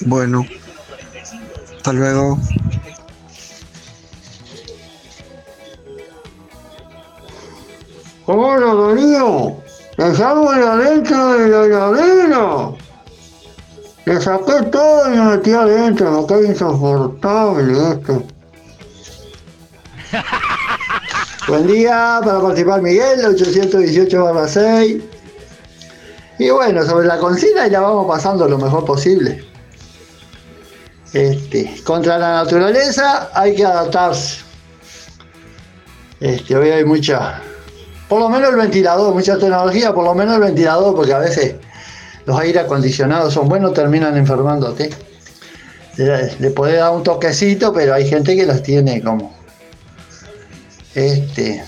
[0.06, 0.46] Bueno,
[1.76, 2.40] hasta luego.
[8.26, 9.58] Hola, Darío.
[9.98, 12.72] Estamos adentro de la heladera.
[14.06, 18.24] Le saqué todo y lo metí adentro, porque es insoportable esto.
[21.48, 25.04] Buen día para participar Miguel, 818 6.
[26.39, 29.46] Y bueno, sobre la consigna y la vamos pasando lo mejor posible.
[31.14, 34.39] Este, contra la naturaleza hay que adaptarse.
[36.20, 37.39] Este, hoy hay mucha,
[38.10, 41.58] por lo menos el ventilador, mucha tecnología, por lo menos el ventilador, porque a veces
[42.26, 44.89] los aire acondicionados son buenos, terminan enfermándote.
[45.98, 49.35] Le, le podés dar un toquecito, pero hay gente que los tiene como.
[50.96, 51.64] Este.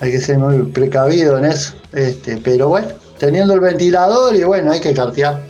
[0.00, 1.74] Hay que ser muy precavido en eso.
[1.92, 2.88] Este, pero bueno,
[3.18, 5.42] teniendo el ventilador y bueno, hay que cartear.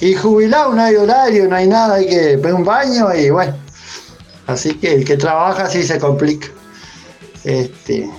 [0.00, 3.54] Y jubilado, no hay horario, no hay nada, hay que pegar un baño y bueno.
[4.46, 6.48] Así que el que trabaja sí se complica.
[7.44, 8.10] Este,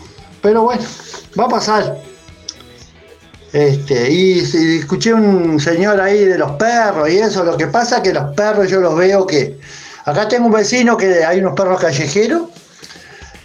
[0.41, 0.83] pero bueno,
[1.37, 1.97] va a pasar.
[3.51, 7.97] Este, y, si escuché un señor ahí de los perros y eso, lo que pasa
[7.97, 9.59] es que los perros yo los veo que.
[10.05, 12.52] Acá tengo un vecino que hay unos perros callejeros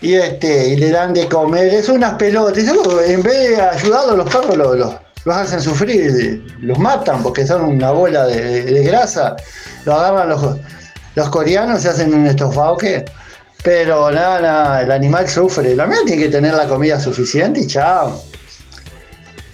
[0.00, 2.64] y este, y le dan de comer, es unas pelotas.
[3.06, 4.94] En vez de ayudarlos, los perros los, los-
[5.36, 9.36] hacen sufrir, los matan porque son una bola de, grasa.
[9.84, 10.56] Lo agarran los,
[11.14, 13.04] los coreanos, se hacen un estofado que.
[13.62, 15.74] Pero nada, nada, el animal sufre.
[15.74, 18.22] La mía tiene que tener la comida suficiente y chao.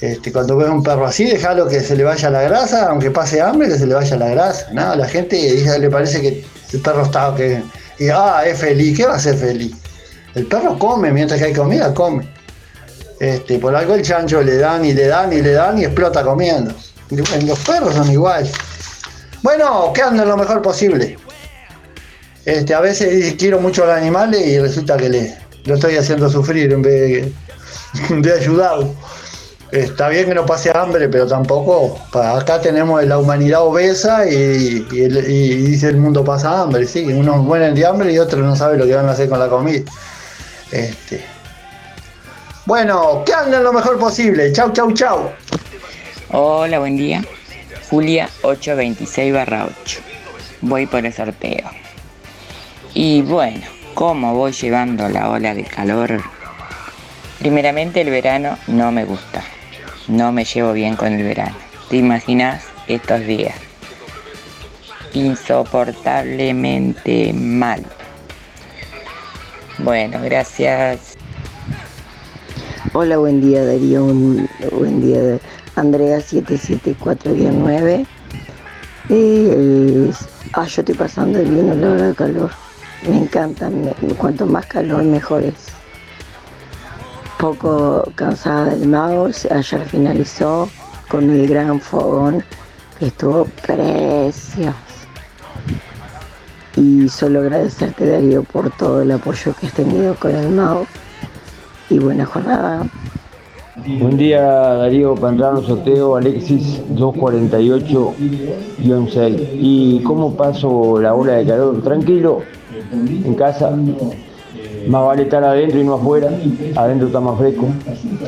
[0.00, 3.40] Este, cuando ves un perro así, déjalo que se le vaya la grasa, aunque pase
[3.40, 4.66] hambre, que se le vaya la grasa.
[4.72, 5.38] Nada, la gente
[5.78, 7.62] le parece que el perro está que.
[7.98, 9.74] Y, ah, es feliz, ¿qué va a ser feliz?
[10.34, 12.28] El perro come, mientras que hay comida, come.
[13.20, 16.22] Este, por algo el chancho le dan y le dan y le dan y explota
[16.22, 16.74] comiendo.
[17.10, 18.52] Los perros son iguales.
[19.42, 21.16] Bueno, que anden lo mejor posible.
[22.44, 26.72] Este, a veces quiero mucho al animal y resulta que le, lo estoy haciendo sufrir
[26.72, 27.32] en vez
[28.08, 28.94] de, de ayudarlo.
[29.70, 31.98] Está bien que no pase hambre, pero tampoco.
[32.12, 37.04] acá tenemos la humanidad obesa y, y dice el mundo pasa hambre, sí.
[37.12, 39.48] Unos mueren de hambre y otros no saben lo que van a hacer con la
[39.48, 39.82] comida.
[40.70, 41.24] Este.
[42.66, 44.52] Bueno, que anden lo mejor posible.
[44.52, 45.30] Chau, chau, chau.
[46.30, 47.22] Hola, buen día.
[47.90, 50.00] Julia 826 barra 8.
[50.62, 51.70] Voy por el sorteo.
[52.94, 53.60] Y bueno,
[53.94, 56.22] ¿cómo voy llevando la ola de calor?
[57.38, 59.44] Primeramente el verano no me gusta.
[60.08, 61.56] No me llevo bien con el verano.
[61.90, 63.54] ¿Te imaginas estos días?
[65.12, 67.84] Insoportablemente mal.
[69.78, 71.16] Bueno, gracias.
[72.92, 75.38] Hola, buen día Darío, buen día
[75.74, 78.06] Andrea 774-9.
[79.08, 79.14] Y
[79.50, 80.10] eh,
[80.52, 82.50] ah, yo estoy pasando bien a la hora de calor.
[83.08, 85.54] Me encanta, me- cuanto más calor mejor es.
[87.38, 90.70] Poco cansada del mouse, ayer finalizó
[91.10, 92.42] con el gran fogón
[92.98, 94.72] que estuvo precioso.
[96.76, 100.88] Y solo agradecerte Darío por todo el apoyo que has tenido con el mouse
[101.88, 102.86] y buena jornada.
[104.00, 109.48] Buen día Darío, al sorteo Alexis 248-6.
[109.54, 111.82] ¿Y cómo paso la ola de calor?
[111.82, 112.42] Tranquilo,
[112.92, 113.76] en casa.
[114.88, 116.28] Más vale estar adentro y no afuera.
[116.76, 117.66] Adentro está más fresco,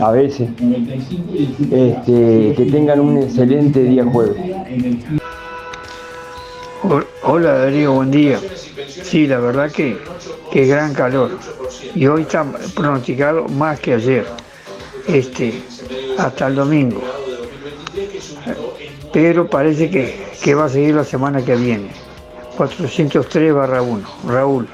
[0.01, 0.49] a veces.
[1.71, 4.37] Este, que tengan un excelente día jueves.
[6.89, 8.41] Hol- Hola Darío, buen día.
[9.03, 9.99] Sí, la verdad que,
[10.53, 11.31] que gran calor.
[11.95, 12.45] Y hoy está
[12.75, 14.27] pronosticado más que ayer.
[15.07, 15.63] Este,
[16.19, 17.03] hasta el domingo.
[19.13, 21.91] Pero parece que, que va a seguir la semana que viene.
[22.57, 24.09] 403 barra 1.
[24.29, 24.69] Raúl.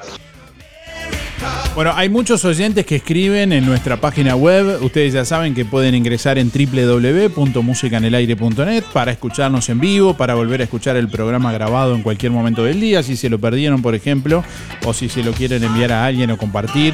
[1.75, 4.83] Bueno, hay muchos oyentes que escriben en nuestra página web.
[4.83, 10.65] Ustedes ya saben que pueden ingresar en www.musicanelaire.net para escucharnos en vivo, para volver a
[10.65, 14.43] escuchar el programa grabado en cualquier momento del día, si se lo perdieron, por ejemplo,
[14.85, 16.93] o si se lo quieren enviar a alguien o compartir,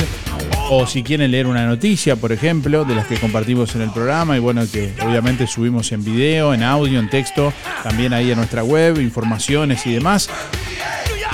[0.70, 4.38] o si quieren leer una noticia, por ejemplo, de las que compartimos en el programa
[4.38, 7.52] y bueno, que obviamente subimos en video, en audio, en texto,
[7.84, 10.30] también ahí en nuestra web, informaciones y demás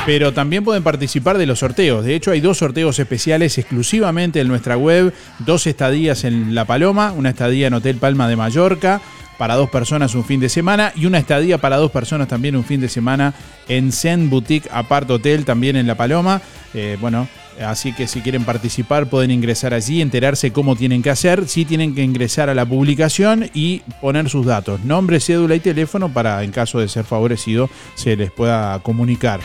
[0.06, 2.06] pero también pueden participar de los sorteos.
[2.06, 7.12] De hecho, hay dos sorteos especiales exclusivamente en nuestra web, dos estadías en La Paloma,
[7.12, 9.02] una estadía en Hotel Palma de Mallorca
[9.38, 12.64] para dos personas un fin de semana y una estadía para dos personas también un
[12.64, 13.34] fin de semana
[13.68, 16.42] en Zen Boutique Apart Hotel también en La Paloma.
[16.74, 17.28] Eh, bueno,
[17.66, 21.48] así que si quieren participar pueden ingresar allí, enterarse cómo tienen que hacer.
[21.48, 26.10] Sí tienen que ingresar a la publicación y poner sus datos, nombre, cédula y teléfono
[26.10, 29.40] para en caso de ser favorecido se les pueda comunicar.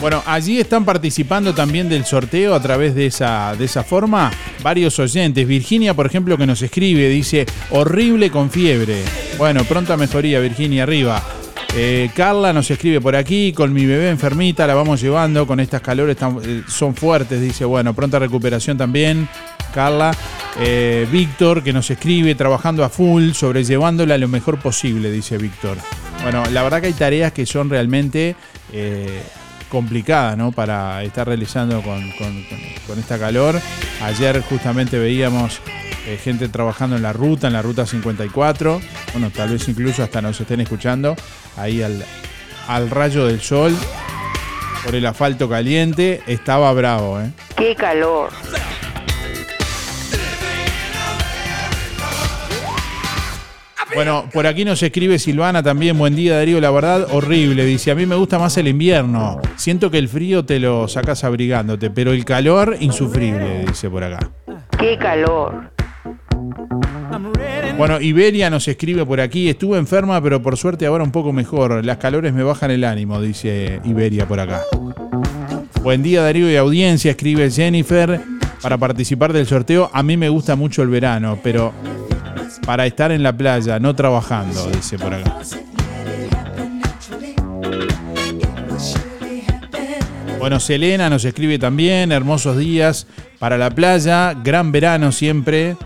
[0.00, 4.30] Bueno, allí están participando también del sorteo a través de esa, de esa forma
[4.62, 5.46] varios oyentes.
[5.46, 9.02] Virginia, por ejemplo, que nos escribe, dice, horrible con fiebre.
[9.36, 11.22] Bueno, pronta mejoría, Virginia, arriba.
[11.76, 15.82] Eh, Carla nos escribe por aquí, con mi bebé enfermita la vamos llevando, con estas
[15.82, 19.28] calores tan- eh, son fuertes, dice, bueno, pronta recuperación también.
[19.74, 20.12] Carla,
[20.62, 25.78] Eh, Víctor que nos escribe, trabajando a full, sobrellevándola lo mejor posible, dice Víctor.
[26.22, 28.34] Bueno, la verdad que hay tareas que son realmente
[29.70, 30.52] complicadas, ¿no?
[30.52, 32.10] Para estar realizando con-
[32.86, 33.58] con esta calor.
[34.02, 35.60] Ayer justamente veíamos
[36.06, 38.80] eh, gente trabajando en la ruta, en la ruta 54.
[39.12, 41.14] Bueno, tal vez incluso hasta nos estén escuchando
[41.56, 42.04] ahí al,
[42.68, 43.76] al rayo del sol.
[44.84, 47.30] Por el asfalto caliente, estaba bravo, ¿eh?
[47.56, 48.30] ¡Qué calor!
[53.94, 55.98] Bueno, por aquí nos escribe Silvana también.
[55.98, 56.60] Buen día, Darío.
[56.60, 57.64] La verdad, horrible.
[57.64, 59.40] Dice: A mí me gusta más el invierno.
[59.56, 64.30] Siento que el frío te lo sacas abrigándote, pero el calor, insufrible, dice por acá.
[64.78, 65.70] ¡Qué calor!
[67.76, 69.48] Bueno, Iberia nos escribe por aquí.
[69.48, 71.84] Estuve enferma, pero por suerte ahora un poco mejor.
[71.84, 74.62] Las calores me bajan el ánimo, dice Iberia por acá.
[75.82, 78.20] Buen día, Darío y audiencia, escribe Jennifer.
[78.62, 81.72] Para participar del sorteo, a mí me gusta mucho el verano, pero
[82.64, 85.38] para estar en la playa, no trabajando, dice por acá.
[90.38, 93.06] Bueno, Selena nos escribe también, hermosos días
[93.38, 95.76] para la playa, gran verano siempre.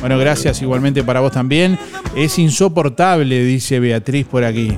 [0.00, 1.78] Bueno, gracias igualmente para vos también.
[2.16, 4.76] Es insoportable, dice Beatriz por aquí.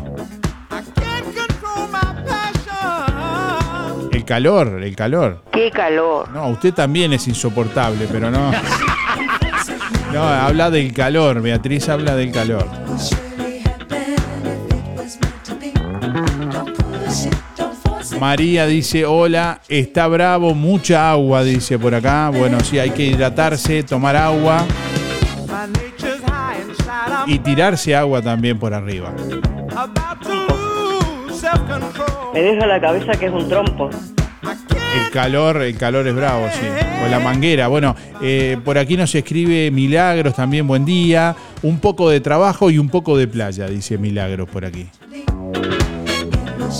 [4.12, 5.44] El calor, el calor.
[5.52, 6.30] ¡Qué calor!
[6.30, 8.52] No, usted también es insoportable, pero no.
[10.14, 12.68] No, habla del calor, Beatriz habla del calor.
[18.20, 22.30] María dice, hola, está bravo, mucha agua, dice por acá.
[22.30, 24.64] Bueno, sí, hay que hidratarse, tomar agua
[27.26, 29.12] y tirarse agua también por arriba.
[32.32, 33.90] Me deja la cabeza que es un trompo.
[34.94, 36.66] El calor, el calor es bravo, sí.
[37.00, 37.68] Con la manguera.
[37.68, 41.34] Bueno, eh, por aquí nos escribe Milagros también, buen día.
[41.62, 44.86] Un poco de trabajo y un poco de playa, dice Milagros por aquí.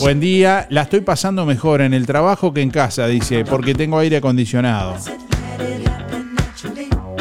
[0.01, 3.99] Buen día, la estoy pasando mejor en el trabajo que en casa, dice, porque tengo
[3.99, 4.97] aire acondicionado.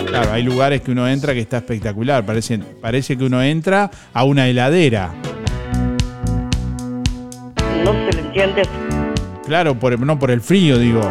[0.07, 2.23] Claro, hay lugares que uno entra que está espectacular.
[2.25, 5.11] Parece, parece que uno entra a una heladera.
[7.83, 8.82] No se le entiende.
[9.45, 11.01] Claro, por, no por el frío, digo.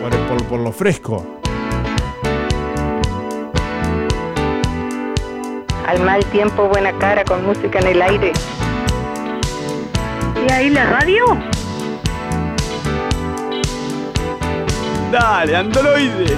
[0.00, 1.26] Por, por- por lo fresco.
[5.86, 8.32] Al mal tiempo, buena cara con música en el aire.
[10.46, 11.24] ¿Y ahí la radio?
[15.12, 16.36] Dale, androide.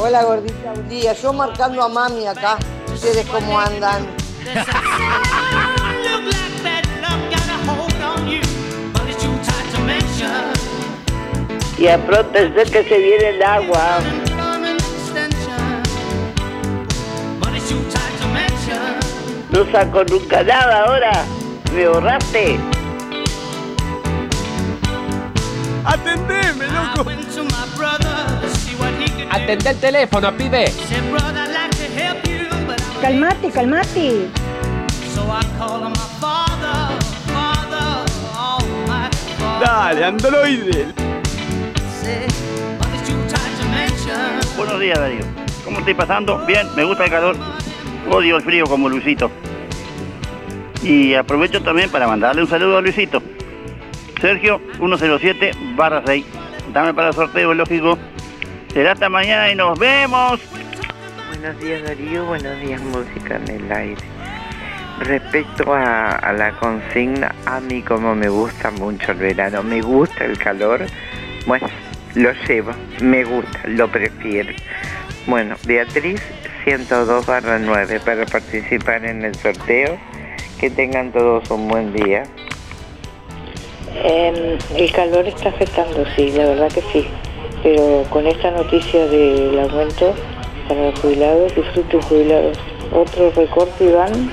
[0.00, 1.12] Hola gordita, un día.
[1.12, 2.56] Yo marcando a mami acá.
[2.86, 4.06] Ustedes cómo andan.
[11.76, 13.98] Y a proteger que se viene el agua.
[19.50, 21.24] No saco nunca nada ahora.
[21.74, 22.60] Me borraste.
[25.84, 27.10] Atendeme, loco.
[29.30, 30.72] Atende el teléfono, pibe.
[33.00, 34.28] Calmate, calmate.
[39.60, 40.86] Dale, androide.
[44.56, 45.20] Buenos días, Darío.
[45.64, 46.44] ¿Cómo estoy pasando?
[46.46, 47.36] Bien, me gusta el calor.
[48.10, 49.30] Odio el frío como Luisito.
[50.82, 53.22] Y aprovecho también para mandarle un saludo a Luisito.
[54.20, 56.24] Sergio 107 barra 6.
[56.72, 57.98] Dame para el sorteo, lógico.
[58.78, 60.38] Será hasta mañana y nos vemos.
[61.30, 64.00] Buenos días Darío, buenos días Música en el Aire.
[65.00, 70.26] Respecto a, a la consigna, a mí como me gusta mucho el verano, me gusta
[70.26, 70.86] el calor,
[71.44, 71.66] bueno,
[72.14, 74.52] lo llevo, me gusta, lo prefiero.
[75.26, 76.22] Bueno, Beatriz
[76.62, 79.98] 102 barra 9 para participar en el sorteo.
[80.60, 82.22] Que tengan todos un buen día.
[84.04, 87.08] Em, el calor está afectando, sí, la verdad que sí.
[87.62, 90.12] Pero con esta noticia del aumento
[90.68, 92.58] para los jubilados, disfruten jubilados.
[92.92, 94.30] Otro recorte, Iván.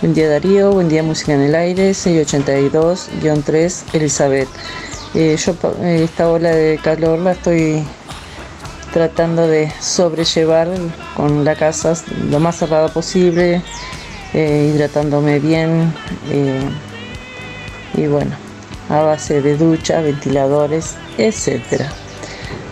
[0.00, 4.48] Buen día Darío, buen día Música en el Aire, 682-3 Elizabeth.
[5.14, 5.52] Eh, yo
[5.82, 7.84] eh, esta ola de calor la estoy
[8.92, 10.68] tratando de sobrellevar
[11.16, 11.94] con la casa
[12.28, 13.62] lo más cerrada posible,
[14.34, 15.92] eh, hidratándome bien
[16.30, 16.62] eh,
[17.94, 18.36] y bueno,
[18.92, 21.90] a base de ducha, ventiladores, etcétera.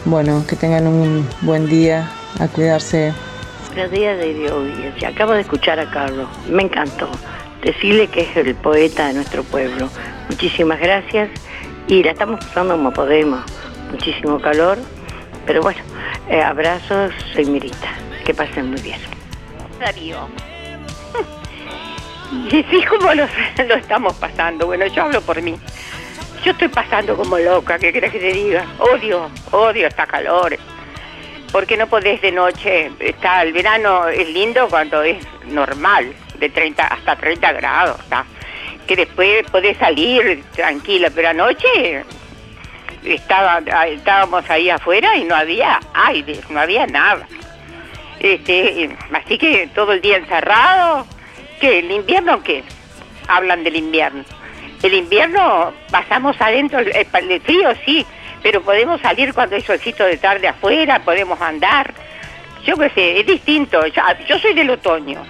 [0.05, 3.15] Bueno, que tengan un buen día, a cuidarse.
[3.69, 5.09] Buenos días de audiencia.
[5.09, 6.29] Acabo de escuchar a Carlos.
[6.47, 7.09] Me encantó.
[7.63, 9.89] Decirle que es el poeta de nuestro pueblo.
[10.29, 11.31] Muchísimas gracias.
[11.89, 13.43] Y la estamos pasando como podemos.
[13.91, 14.77] Muchísimo calor.
[15.47, 15.81] Pero bueno,
[16.29, 17.95] eh, abrazos, soy Mirita.
[18.27, 19.01] Que pasen muy bien.
[19.79, 20.19] Darío.
[22.49, 23.27] Y sí, como lo,
[23.67, 24.67] lo estamos pasando.
[24.67, 25.59] Bueno, yo hablo por mí.
[26.45, 28.65] Yo estoy pasando como loca, ¿qué crees que te diga?
[28.79, 30.57] Odio, odio esta calor.
[31.53, 35.19] Porque no podés de noche, está el verano es lindo cuando es
[35.49, 38.01] normal, de 30 hasta 30 grados,
[38.87, 42.05] que después podés salir tranquila, pero anoche
[43.05, 47.27] estaba, estábamos ahí afuera y no había aire, no había nada.
[48.19, 51.07] Este, así que todo el día encerrado,
[51.61, 51.81] ¿qué?
[51.81, 52.65] ¿El invierno qué?
[53.29, 54.25] Hablan del invierno.
[54.83, 58.07] El invierno pasamos adentro, el, frío sí,
[58.43, 61.93] pero podemos salir cuando hay solcito de tarde afuera, podemos andar.
[62.65, 63.83] Yo qué sé, es distinto.
[63.87, 65.23] Yo, soy del otoño,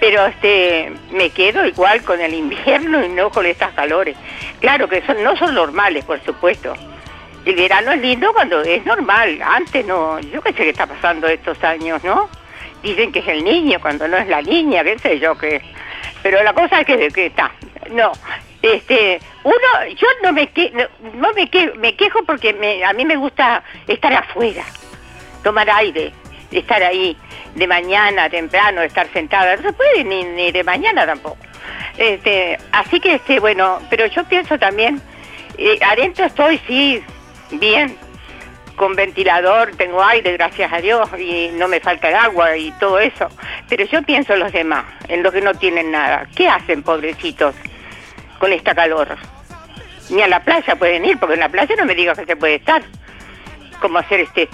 [0.00, 4.16] pero este me quedo igual con el invierno y no con estas calores.
[4.60, 6.74] Claro que no son normales, por supuesto.
[7.46, 9.40] El verano es lindo cuando es normal.
[9.42, 12.28] Antes no, yo qué sé qué está pasando estos años, ¿no?
[12.82, 15.62] Dicen que es el niño cuando no es la niña, qué sé yo qué.
[16.22, 17.50] Pero la cosa es que, está.
[17.90, 18.12] No,
[18.62, 19.56] este, uno,
[19.96, 20.72] yo no me que,
[21.14, 24.64] no, me que, me quejo porque me, a mí me gusta estar afuera,
[25.42, 26.12] tomar aire,
[26.50, 27.16] estar ahí
[27.54, 29.56] de mañana temprano, estar sentada.
[29.56, 31.38] No se puede ni, ni de mañana tampoco.
[31.98, 35.00] Este, así que este, bueno, pero yo pienso también,
[35.58, 37.02] eh, adentro estoy sí
[37.50, 37.96] bien,
[38.76, 42.98] con ventilador, tengo aire, gracias a Dios, y no me falta el agua y todo
[42.98, 43.28] eso.
[43.68, 46.26] Pero yo pienso en los demás, en los que no tienen nada.
[46.34, 47.54] ¿Qué hacen, pobrecitos,
[48.38, 49.16] con esta calor?
[50.10, 52.36] Ni a la playa pueden ir, porque en la playa no me digas que se
[52.36, 52.82] puede estar.
[53.80, 54.48] Como hacer este,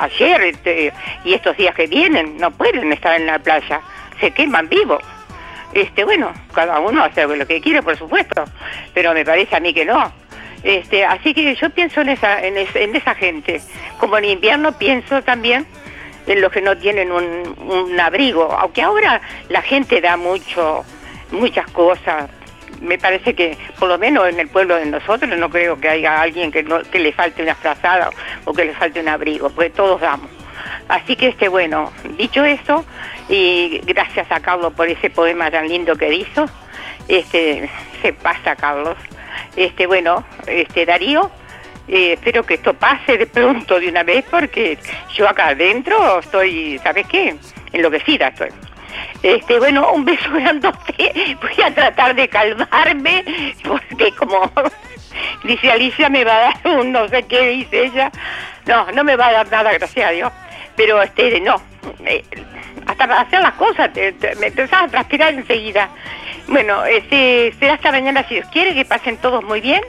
[0.00, 0.92] ayer este,
[1.24, 3.80] y estos días que vienen, no pueden estar en la playa,
[4.20, 5.02] se queman vivos.
[5.74, 8.44] Este, bueno, cada uno hace lo que quiere, por supuesto,
[8.94, 10.12] pero me parece a mí que no.
[10.62, 13.60] Este, así que yo pienso en esa, en, es- en esa gente.
[13.98, 15.66] Como en invierno pienso también
[16.26, 20.84] en los que no tienen un, abrigo, aunque ahora la gente da mucho,
[21.30, 22.28] muchas cosas.
[22.82, 26.20] Me parece que, por lo menos en el pueblo de nosotros, no creo que haya
[26.20, 28.10] alguien que, le falte una frazada
[28.44, 30.30] o que le falte un abrigo, porque todos damos.
[30.88, 32.84] Así que, este, bueno, dicho esto,
[33.28, 36.46] y gracias a Carlos por ese poema tan lindo que hizo,
[37.08, 37.68] este,
[38.02, 38.96] se pasa Carlos.
[39.56, 41.30] Este, bueno, este Darío,
[41.88, 44.78] eh, espero que esto pase de pronto de una vez porque
[45.14, 47.36] yo acá adentro estoy, ¿sabes qué?
[47.72, 48.50] Enloquecida estoy.
[49.22, 51.36] Este, bueno, un beso grandote.
[51.40, 53.24] Voy a tratar de calmarme
[53.66, 54.50] porque como
[55.44, 58.10] dice Alicia me va a dar un no sé qué dice ella.
[58.66, 60.32] No, no me va a dar nada, gracias a Dios.
[60.76, 61.60] Pero este, no.
[62.04, 62.22] eh,
[62.86, 63.90] hasta hacer las cosas
[64.40, 65.88] me empezás a transpirar enseguida.
[66.48, 69.82] Bueno, este, será hasta mañana si Dios quiere, que pasen todos muy bien.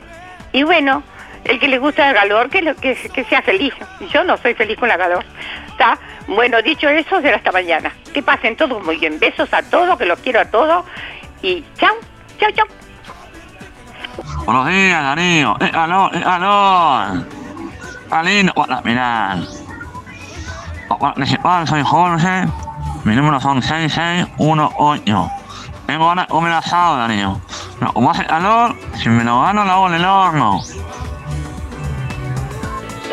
[0.51, 1.03] Y bueno,
[1.45, 3.73] el que le gusta el calor, que, que, que sea feliz.
[4.11, 5.23] Yo no soy feliz con la calor.
[5.69, 5.97] ¿Está?
[6.27, 7.93] Bueno, dicho eso, será hasta mañana.
[8.13, 9.19] Que pasen todos muy bien.
[9.19, 10.85] Besos a todos, que los quiero a todos.
[11.41, 11.95] Y chao,
[12.39, 12.67] chao, chao.
[14.45, 15.55] Buenos días, Darío.
[15.61, 17.25] ¡Eh, aló, eh, aló!
[18.11, 19.37] Alino, hola, mirá.
[20.89, 22.47] Hola, principal, soy Jorge.
[23.05, 25.31] Mi número son 6618.
[25.89, 27.41] Tengo ganas de comer asado, Darío.
[27.79, 30.61] Pero como hace calor, si me lo gano, lo hago en el horno.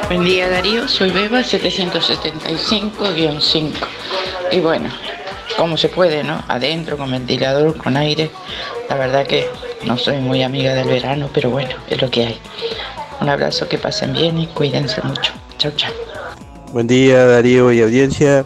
[0.09, 3.73] Buen día Darío, soy Beba 775-5.
[4.53, 4.91] Y bueno,
[5.57, 6.45] como se puede, ¿no?
[6.49, 8.31] Adentro, con ventilador, con aire.
[8.91, 9.49] La verdad que
[9.87, 12.39] no soy muy amiga del verano, pero bueno, es lo que hay.
[13.23, 15.33] Un abrazo, que pasen bien y cuídense mucho.
[15.57, 15.95] Chau, chau.
[16.73, 18.45] Buen día Darío y audiencia.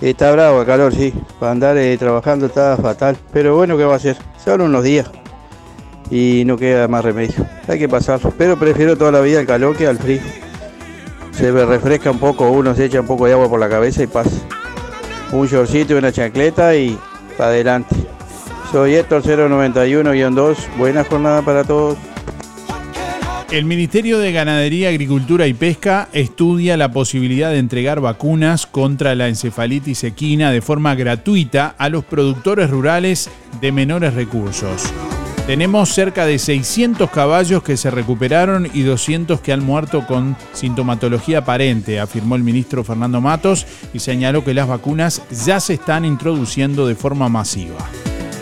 [0.00, 1.12] Está bravo el calor, sí.
[1.40, 3.16] Para andar eh, trabajando está fatal.
[3.32, 4.16] Pero bueno, ¿qué va a hacer?
[4.42, 5.10] Solo unos días.
[6.10, 7.44] Y no queda más remedio.
[7.66, 8.32] Hay que pasarlo.
[8.38, 10.20] Pero prefiero toda la vida el calor que al frío.
[11.32, 14.06] Se refresca un poco, uno se echa un poco de agua por la cabeza y
[14.06, 14.30] pasa.
[15.32, 16.98] Un shortcito y una chancleta y
[17.36, 17.94] para adelante.
[18.72, 20.56] Soy Héctor 091-2.
[20.76, 21.96] Buena jornada para todos.
[23.50, 29.26] El Ministerio de Ganadería, Agricultura y Pesca estudia la posibilidad de entregar vacunas contra la
[29.28, 33.30] encefalitis equina de forma gratuita a los productores rurales
[33.62, 34.92] de menores recursos.
[35.46, 41.38] Tenemos cerca de 600 caballos que se recuperaron y 200 que han muerto con sintomatología
[41.38, 46.86] aparente, afirmó el ministro Fernando Matos y señaló que las vacunas ya se están introduciendo
[46.86, 47.78] de forma masiva.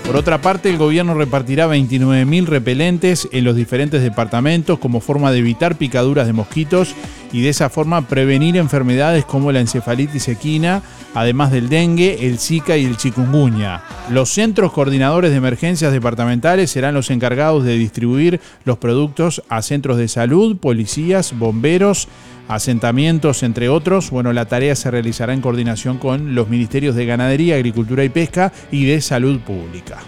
[0.07, 5.39] Por otra parte, el gobierno repartirá 29.000 repelentes en los diferentes departamentos como forma de
[5.39, 6.95] evitar picaduras de mosquitos
[7.33, 10.83] y de esa forma prevenir enfermedades como la encefalitis equina,
[11.15, 13.83] además del dengue, el zika y el chikungunya.
[14.11, 19.97] Los centros coordinadores de emergencias departamentales serán los encargados de distribuir los productos a centros
[19.97, 22.09] de salud, policías, bomberos,
[22.49, 24.11] asentamientos, entre otros.
[24.11, 28.53] Bueno, la tarea se realizará en coordinación con los ministerios de Ganadería, Agricultura y Pesca
[28.71, 29.99] y de Salud Pública.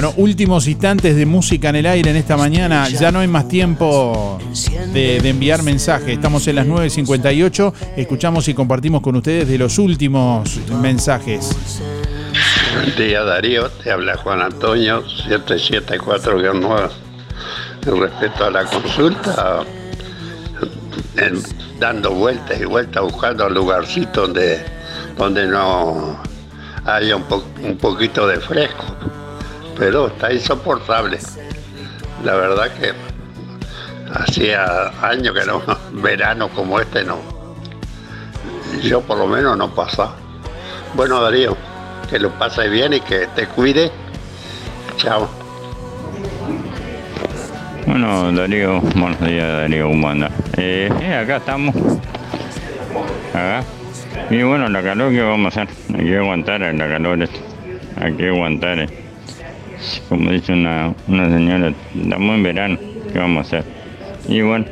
[0.00, 2.88] Bueno, últimos instantes de música en el aire en esta mañana.
[2.88, 4.38] Ya no hay más tiempo
[4.92, 6.10] de, enviar mensajes.
[6.10, 7.72] Estamos en las 9.58.
[7.96, 11.50] Escuchamos y compartimos con ustedes de los últimos mensajes.
[12.76, 16.90] Buen día Darío, te habla Juan Antonio 774-9.
[17.84, 19.64] En respecto a la consulta,
[21.80, 24.64] dando vueltas y vueltas buscando un lugarcito donde,
[25.16, 26.22] donde no
[26.84, 29.17] haya un poquito de fresco.
[29.78, 31.18] Pero está insoportable.
[32.24, 32.92] La verdad que
[34.12, 35.62] hacía años que no,
[36.02, 37.18] verano como este no.
[38.82, 40.16] Yo por lo menos no pasaba.
[40.94, 41.56] Bueno Darío,
[42.10, 43.90] que lo pases bien y que te cuide.
[44.96, 45.28] Chao.
[47.86, 50.30] Bueno, Darío, buenos días, Darío, ¿cómo anda?
[50.56, 51.74] Eh, eh, acá estamos.
[53.30, 53.64] Acá.
[54.30, 55.74] Y bueno, la calor, ¿qué vamos a hacer?
[55.96, 57.28] Hay que aguantar la calor,
[58.00, 58.88] hay que aguantar.
[60.08, 62.78] Como dice una, una señora, estamos en verano,
[63.12, 63.64] ¿qué vamos a hacer?
[64.28, 64.64] Y bueno,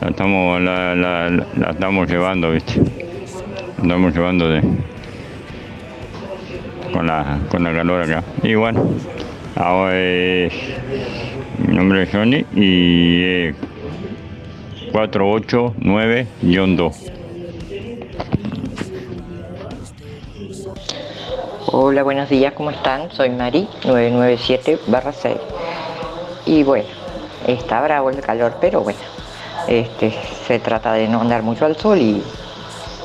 [0.00, 2.80] la estamos, la, la- la- estamos llevando, ¿viste?
[3.78, 4.62] La estamos llevando de,
[6.92, 8.22] con la, con la calor acá.
[8.42, 8.84] Y bueno,
[9.56, 10.50] ahora eh,
[11.66, 13.54] mi nombre es Johnny y eh,
[14.92, 17.10] 489-2.
[21.76, 23.10] Hola, buenos días, ¿cómo están?
[23.10, 25.36] Soy Mari, 997-6.
[26.46, 26.86] Y bueno,
[27.48, 29.00] está bravo el calor, pero bueno,
[29.66, 30.14] este,
[30.46, 32.22] se trata de no andar mucho al sol y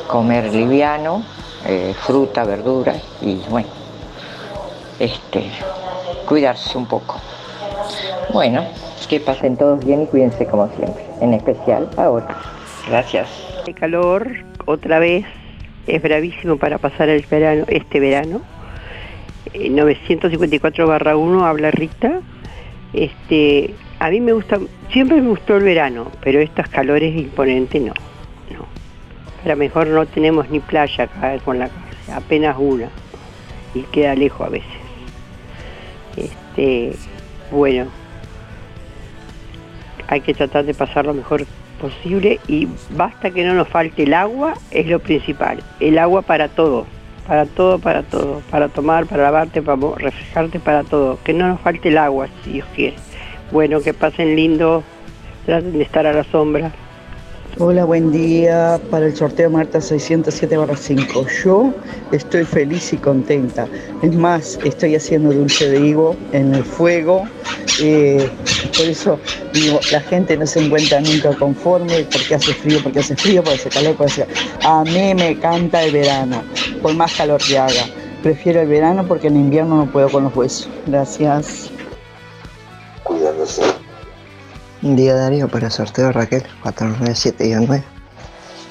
[0.07, 1.23] comer liviano,
[1.65, 3.69] eh, fruta, verdura y bueno,
[4.99, 5.49] este,
[6.27, 7.15] cuidarse un poco.
[8.31, 8.63] Bueno,
[9.09, 12.37] que pasen todos bien y cuídense como siempre, en especial ahora.
[12.87, 13.29] Gracias.
[13.65, 14.31] El calor,
[14.67, 15.25] otra vez,
[15.87, 18.58] es bravísimo para pasar el verano, este verano.
[19.53, 22.21] Eh, 954 barra 1 habla Rita.
[22.93, 24.59] Este, a mí me gusta,
[24.91, 27.93] siempre me gustó el verano, pero estos calores imponentes no,
[28.51, 28.65] no.
[29.43, 32.89] Pero mejor no tenemos ni playa acá con la casa, apenas una,
[33.73, 34.67] y queda lejos a veces.
[36.17, 36.93] Este,
[37.51, 37.87] bueno,
[40.07, 41.45] hay que tratar de pasar lo mejor
[41.79, 45.63] posible y basta que no nos falte el agua, es lo principal.
[45.79, 46.85] El agua para todo,
[47.29, 51.19] para todo, para todo, para tomar, para lavarte, para refrescarte, para todo.
[51.23, 52.95] Que no nos falte el agua, si Dios quiere.
[53.51, 54.83] Bueno, que pasen lindo,
[55.45, 56.71] traten de estar a la sombra.
[57.57, 58.79] Hola, buen día.
[58.89, 61.43] Para el sorteo Marta 607-5.
[61.43, 61.73] Yo
[62.11, 63.67] estoy feliz y contenta.
[64.01, 67.23] Es más, estoy haciendo dulce de higo en el fuego.
[67.81, 68.29] Eh,
[68.77, 69.19] por eso
[69.91, 73.69] la gente no se encuentra nunca conforme porque hace frío, porque hace frío, porque hace
[73.69, 74.27] calor, porque hace...
[74.63, 76.43] A mí me encanta el verano,
[76.81, 77.87] por más calor que haga.
[78.21, 80.69] Prefiero el verano porque en invierno no puedo con los huesos.
[80.85, 81.71] Gracias.
[83.03, 83.78] Cuidándose.
[84.81, 87.83] Un día Darío para sorteo Raquel 497-9.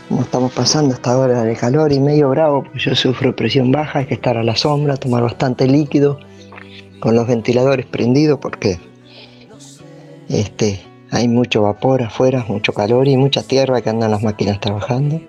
[0.09, 3.99] Como estamos pasando esta hora de calor y medio bravo, pues yo sufro presión baja,
[3.99, 6.19] hay que estar a la sombra, tomar bastante líquido,
[6.99, 8.81] con los ventiladores prendidos porque
[10.31, 10.81] este,
[11.11, 15.21] hay mucho vapor afuera, mucho calor y mucha tierra que andan las máquinas trabajando.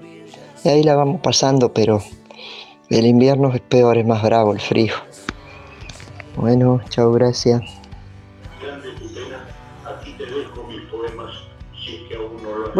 [0.64, 2.02] Y ahí la vamos pasando, pero
[2.90, 4.94] el invierno es peor, es más bravo el frío.
[6.38, 7.79] Bueno, chao, gracias.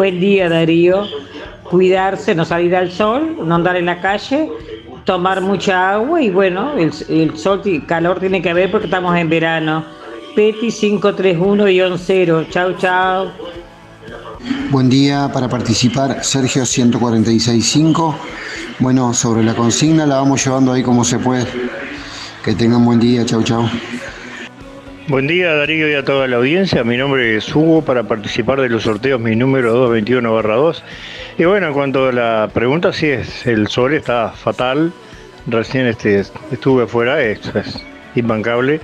[0.00, 1.06] Buen día Darío.
[1.62, 4.50] Cuidarse, no salir al sol, no andar en la calle,
[5.04, 9.28] tomar mucha agua y bueno, el, sol y calor tiene que ver porque estamos en
[9.28, 9.84] verano.
[10.34, 12.48] Peti 531-0.
[12.48, 13.28] Chau, chau.
[14.70, 18.14] Buen día para participar, Sergio 146.5.
[18.78, 21.46] Bueno, sobre la consigna la vamos llevando ahí como se puede.
[22.42, 23.68] Que tengan buen día, chau chau.
[25.10, 28.68] Buen día Darío y a toda la audiencia, mi nombre es Hugo para participar de
[28.68, 30.82] los sorteos, mi número 221-2.
[31.36, 34.92] Y bueno, en cuanto a la pregunta, sí es, el sol está fatal,
[35.48, 36.20] recién este,
[36.52, 37.84] estuve afuera, es, es
[38.14, 38.80] imbancable.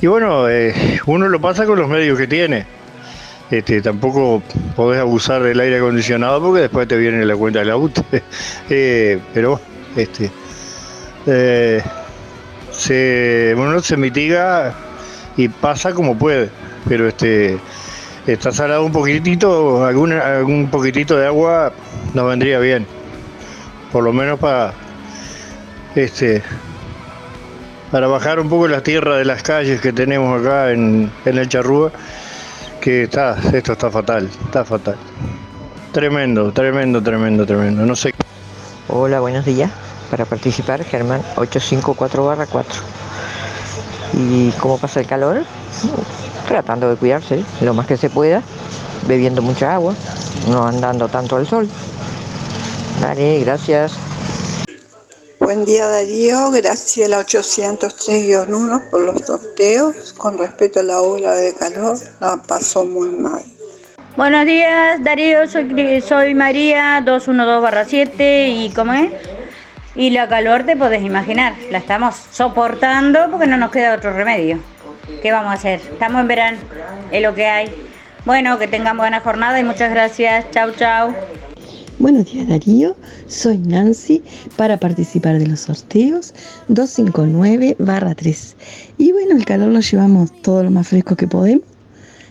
[0.00, 0.72] Y bueno, eh,
[1.06, 2.66] uno lo pasa con los medios que tiene.
[3.50, 4.44] Este, tampoco
[4.76, 8.04] podés abusar del aire acondicionado porque después te viene la cuenta del auto.
[8.70, 9.60] Eh, pero
[9.96, 10.30] este,
[11.26, 11.82] eh,
[12.70, 14.83] se, bueno, se mitiga
[15.36, 16.50] y pasa como puede,
[16.88, 17.58] pero este
[18.26, 21.72] está salado un poquitito, algún, algún poquitito de agua
[22.14, 22.86] nos vendría bien,
[23.92, 24.72] por lo menos para
[25.94, 26.42] este
[27.90, 31.48] para bajar un poco la tierra de las calles que tenemos acá en, en el
[31.48, 31.92] Charrúa,
[32.80, 34.96] que está, esto está fatal, está fatal.
[35.92, 37.86] Tremendo, tremendo, tremendo, tremendo.
[37.86, 38.12] No sé.
[38.88, 39.70] Hola, buenos días.
[40.10, 43.03] Para participar, Germán 854 4.
[44.16, 45.44] ¿Y cómo pasa el calor?
[46.46, 48.42] Tratando de cuidarse lo más que se pueda,
[49.06, 49.94] bebiendo mucha agua,
[50.48, 51.68] no andando tanto al sol.
[53.00, 53.92] Vale, gracias.
[55.40, 60.14] Buen día Darío, Graciela 803-1 por los sorteos.
[60.16, 63.42] Con respecto a la ola de calor, la pasó muy mal.
[64.16, 68.14] Buenos días, Darío, soy, soy María 212-7
[68.48, 69.10] y ¿cómo es?
[69.96, 74.58] Y la calor te podés imaginar, la estamos soportando porque no nos queda otro remedio.
[75.22, 75.80] ¿Qué vamos a hacer?
[75.92, 76.58] Estamos en verano,
[77.12, 77.70] es lo que hay.
[78.24, 80.50] Bueno, que tengan buena jornada y muchas gracias.
[80.50, 81.14] Chau, chau.
[82.00, 82.96] Buenos días Darío,
[83.28, 84.20] soy Nancy
[84.56, 86.34] para participar de los sorteos
[86.68, 88.54] 259-3.
[88.98, 91.62] Y bueno, el calor lo llevamos todo lo más fresco que podemos.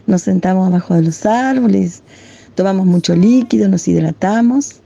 [0.05, 2.03] Nos sentamos abajo de los árboles,
[2.55, 4.81] tomamos mucho líquido, nos hidratamos.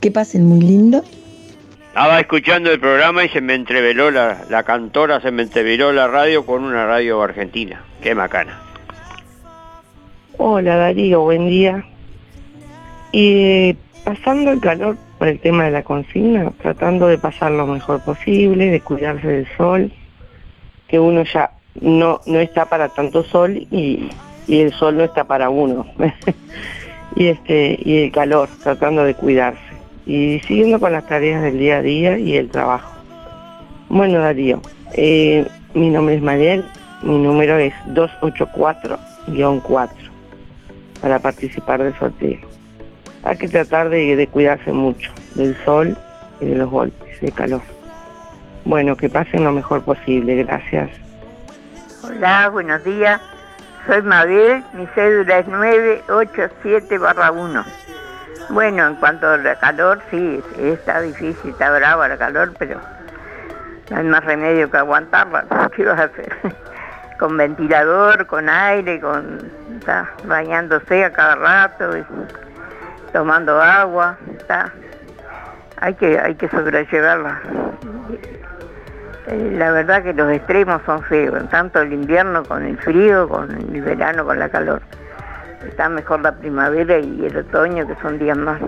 [0.00, 1.04] Que pasen muy lindo.
[1.98, 6.46] Estaba escuchando el programa y se me entreveló la, cantora, se me entreveló la radio
[6.46, 7.82] con una radio argentina.
[8.00, 8.56] Qué macana.
[10.36, 11.84] Hola Darío, buen día.
[13.10, 18.00] Y pasando el calor por el tema de la consigna, tratando de pasar lo mejor
[18.04, 19.92] posible, de cuidarse del sol,
[20.86, 21.50] que uno ya
[21.80, 24.08] no, no está para tanto sol y,
[24.46, 25.84] y el sol no está para uno.
[27.16, 29.67] y este, y el calor, tratando de cuidarse.
[30.08, 32.90] Y siguiendo con las tareas del día a día y el trabajo.
[33.90, 34.62] Bueno Darío,
[34.94, 36.64] eh, mi nombre es Mariel,
[37.02, 39.90] mi número es 284-4
[41.02, 42.38] para participar del sorteo.
[43.22, 45.96] Hay que tratar de, de cuidarse mucho del sol
[46.40, 47.62] y de los golpes de calor.
[48.64, 50.90] Bueno, que pasen lo mejor posible, gracias.
[52.02, 53.20] Hola, buenos días.
[53.86, 57.64] Soy Mabel, mi cédula es 987 1.
[58.50, 62.80] Bueno, en cuanto al calor, sí, está difícil, está brava la calor, pero
[63.90, 65.44] no hay más remedio que aguantarla.
[65.76, 66.32] ¿Qué vas a hacer?
[67.18, 69.38] con ventilador, con aire, con
[69.78, 71.90] está, bañándose a cada rato,
[73.12, 74.16] tomando agua.
[75.80, 77.40] Hay que, hay que sobrellevarla.
[79.26, 83.50] Eh, La verdad que los extremos son feos, tanto el invierno con el frío, con
[83.50, 84.80] el verano con la calor.
[85.68, 88.58] Está mejor la primavera y el otoño, que son días más,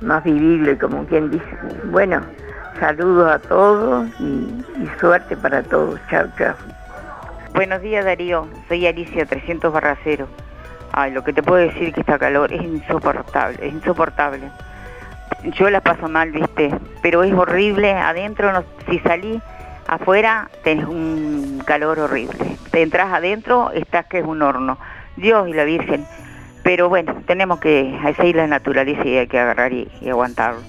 [0.00, 1.44] más vivibles, como quien dice.
[1.86, 2.20] Bueno,
[2.78, 4.64] saludos a todos y,
[5.00, 6.00] suerte para todos.
[6.08, 6.54] Chao, chao.
[7.52, 10.28] Buenos días Darío, soy Alicia 300 barra cero.
[10.92, 14.50] Ay, lo que te puedo decir que esta calor es insoportable, es insoportable.
[15.56, 16.72] Yo la paso mal, viste,
[17.02, 19.42] pero es horrible adentro, si salí
[19.88, 22.56] afuera tenés un calor horrible.
[22.70, 24.78] Te entras adentro, estás que es un horno.
[25.16, 26.06] Dios y la Virgen.
[26.62, 30.60] Pero bueno, tenemos que seguir la naturaleza y hay que agarrar y, aguantarlo.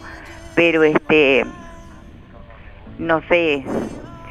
[0.53, 1.45] Pero este,
[2.99, 3.63] no sé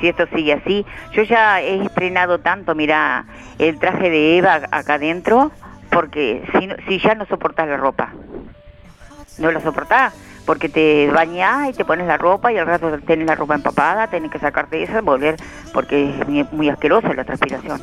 [0.01, 0.85] si esto sigue así.
[1.13, 3.25] Yo ya he estrenado tanto, mira,
[3.59, 5.53] el traje de Eva acá adentro,
[5.91, 6.45] porque
[6.87, 8.13] si, ya no soportás la ropa,
[9.39, 10.13] no la soportás,
[10.45, 14.09] porque te bañás y te pones la ropa y al rato tenés la ropa empapada,
[14.09, 15.37] tenés que sacarte esa, volver,
[15.73, 17.81] porque es muy asquerosa la transpiración.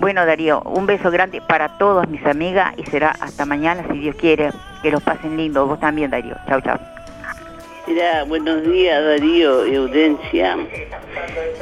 [0.00, 4.16] Bueno, Darío, un beso grande para todas mis amigas y será hasta mañana, si Dios
[4.16, 4.48] quiere,
[4.82, 5.66] que los pasen lindo.
[5.66, 6.34] Vos también, Darío.
[6.48, 6.80] Chao, chao.
[7.86, 10.56] Mira, buenos días Darío y Audencia.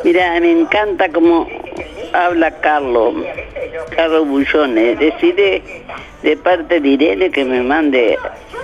[0.04, 1.48] Mira, me encanta cómo
[2.12, 3.14] habla Carlos,
[3.96, 5.00] Carlos Bullones.
[5.00, 5.60] Decide
[6.22, 8.16] de parte de Irene que me mande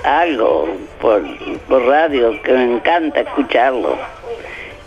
[0.05, 0.69] algo
[1.01, 1.21] por,
[1.67, 3.99] por radio, que me encanta escucharlo.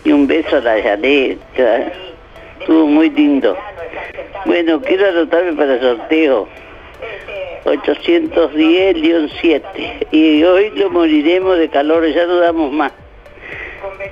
[0.06, 1.40] Y un beso a la Yanet,
[2.62, 3.58] estuvo muy lindo.
[4.46, 6.48] Bueno, quiero anotarme para el sorteo.
[7.66, 10.08] 810-7.
[10.12, 12.92] Y hoy lo moriremos de calor, ya no damos más.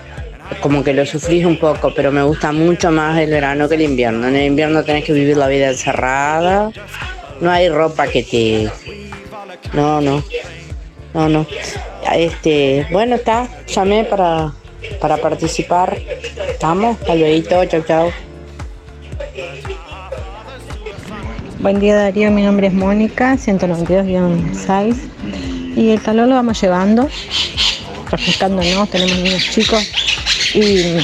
[0.62, 3.82] como que lo sufrís un poco, pero me gusta mucho más el verano que el
[3.82, 4.30] invierno.
[4.30, 6.72] En el invierno tenés que vivir la vida encerrada,
[7.42, 8.72] no hay ropa que te...
[9.74, 10.24] No, no,
[11.14, 11.46] no, no.
[12.14, 14.52] Este, bueno, está, llamé para,
[15.00, 15.98] para participar.
[16.50, 18.12] Estamos, hasta luego, chau, chau.
[21.60, 24.96] Buen día Darío, mi nombre es Mónica, 192-6
[25.78, 27.08] y el calor lo vamos llevando,
[28.12, 29.90] refrescándonos, tenemos niños chicos
[30.54, 30.98] y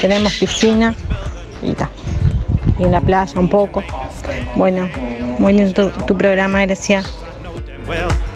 [0.00, 0.94] tenemos piscina
[1.62, 1.90] y ta.
[2.78, 3.84] Y en la playa un poco.
[4.54, 4.88] Bueno,
[5.38, 7.04] muy lindo tu, tu programa, gracias.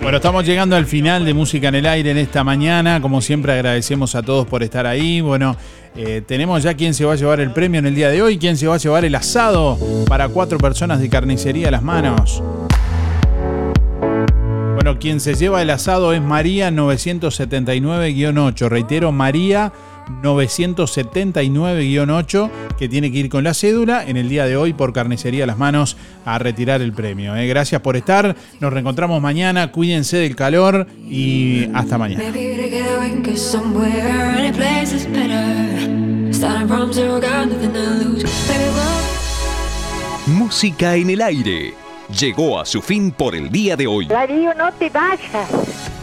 [0.02, 3.00] Bueno, estamos llegando al final de Música en el Aire en esta mañana.
[3.00, 5.20] Como siempre agradecemos a todos por estar ahí.
[5.20, 5.56] Bueno,
[5.94, 8.36] eh, tenemos ya quién se va a llevar el premio en el día de hoy,
[8.36, 12.42] quién se va a llevar el asado para cuatro personas de carnicería a las manos.
[14.74, 18.68] Bueno, quien se lleva el asado es María 979-8.
[18.68, 19.72] Reitero, María
[20.22, 25.44] 979-8, que tiene que ir con la cédula en el día de hoy por Carnicería
[25.44, 27.36] a las Manos a retirar el premio.
[27.36, 27.46] ¿eh?
[27.46, 28.34] Gracias por estar.
[28.60, 29.70] Nos reencontramos mañana.
[29.72, 32.24] Cuídense del calor y hasta mañana.
[40.26, 41.74] Música en el aire.
[42.08, 44.06] Llegó a su fin por el día de hoy.
[44.06, 45.48] Darío, no te vayas.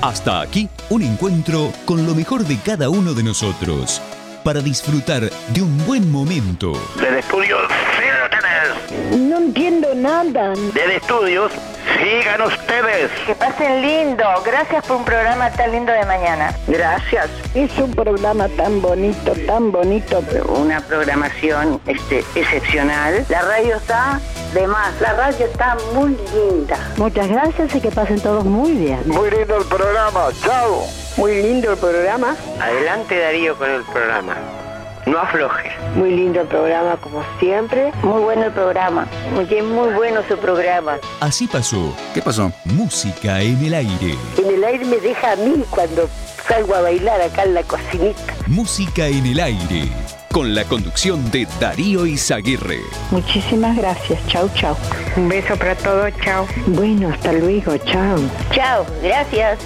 [0.02, 4.02] Hasta aquí un encuentro con lo mejor de cada uno de nosotros.
[4.44, 6.74] para disfrutar de un buen momento.
[7.00, 7.58] Del estudio,
[7.98, 9.20] sí lo tenés.
[9.20, 10.54] No entiendo nada.
[10.74, 11.52] Del estudios,
[11.98, 13.12] sigan ustedes.
[13.26, 14.24] Que pasen lindo.
[14.46, 16.54] Gracias por un programa tan lindo de mañana.
[16.68, 17.30] Gracias.
[17.54, 20.24] Es un programa tan bonito, tan bonito.
[20.48, 23.26] Una programación este, excepcional.
[23.30, 24.20] La radio está
[24.54, 25.00] de más.
[25.02, 26.78] La radio está muy linda.
[26.98, 29.02] Muchas gracias y que pasen todos muy bien.
[29.06, 30.30] Muy lindo el programa.
[30.44, 30.84] Chao.
[31.18, 32.36] Muy lindo el programa.
[32.60, 34.36] Adelante Darío con el programa.
[35.06, 35.72] No afloje.
[35.96, 37.92] Muy lindo el programa como siempre.
[38.04, 39.08] Muy bueno el programa.
[39.34, 40.98] Muy, muy bueno su programa.
[41.20, 41.96] Así pasó.
[42.14, 42.52] ¿Qué pasó?
[42.66, 44.16] Música en el aire.
[44.38, 46.08] En el aire me deja a mí cuando
[46.48, 48.34] salgo a bailar acá en la cocinita.
[48.48, 49.90] Música en el aire.
[50.32, 52.82] Con la conducción de Darío Izaguirre.
[53.10, 54.20] Muchísimas gracias.
[54.28, 54.78] Chau, chau.
[55.16, 56.12] Un beso para todos.
[56.24, 56.46] Chao.
[56.68, 57.76] Bueno, hasta luego.
[57.78, 58.18] Chao.
[58.52, 58.86] Chao.
[59.02, 59.60] Gracias.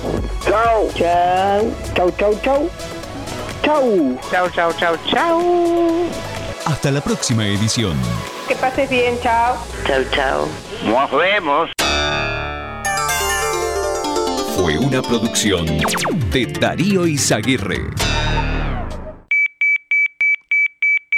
[0.45, 0.90] Chao.
[0.95, 1.72] Chao.
[1.94, 2.69] Chau, chau, chau.
[3.61, 4.19] Chau.
[4.31, 5.41] Chao, chao, chao, chao.
[6.65, 7.98] Hasta la próxima edición.
[8.48, 9.19] Que pases bien.
[9.22, 9.57] Chao.
[9.85, 10.48] Chao, chao.
[10.85, 11.69] Nos vemos.
[14.56, 15.65] Fue una producción
[16.31, 17.81] de Darío Izaguirre.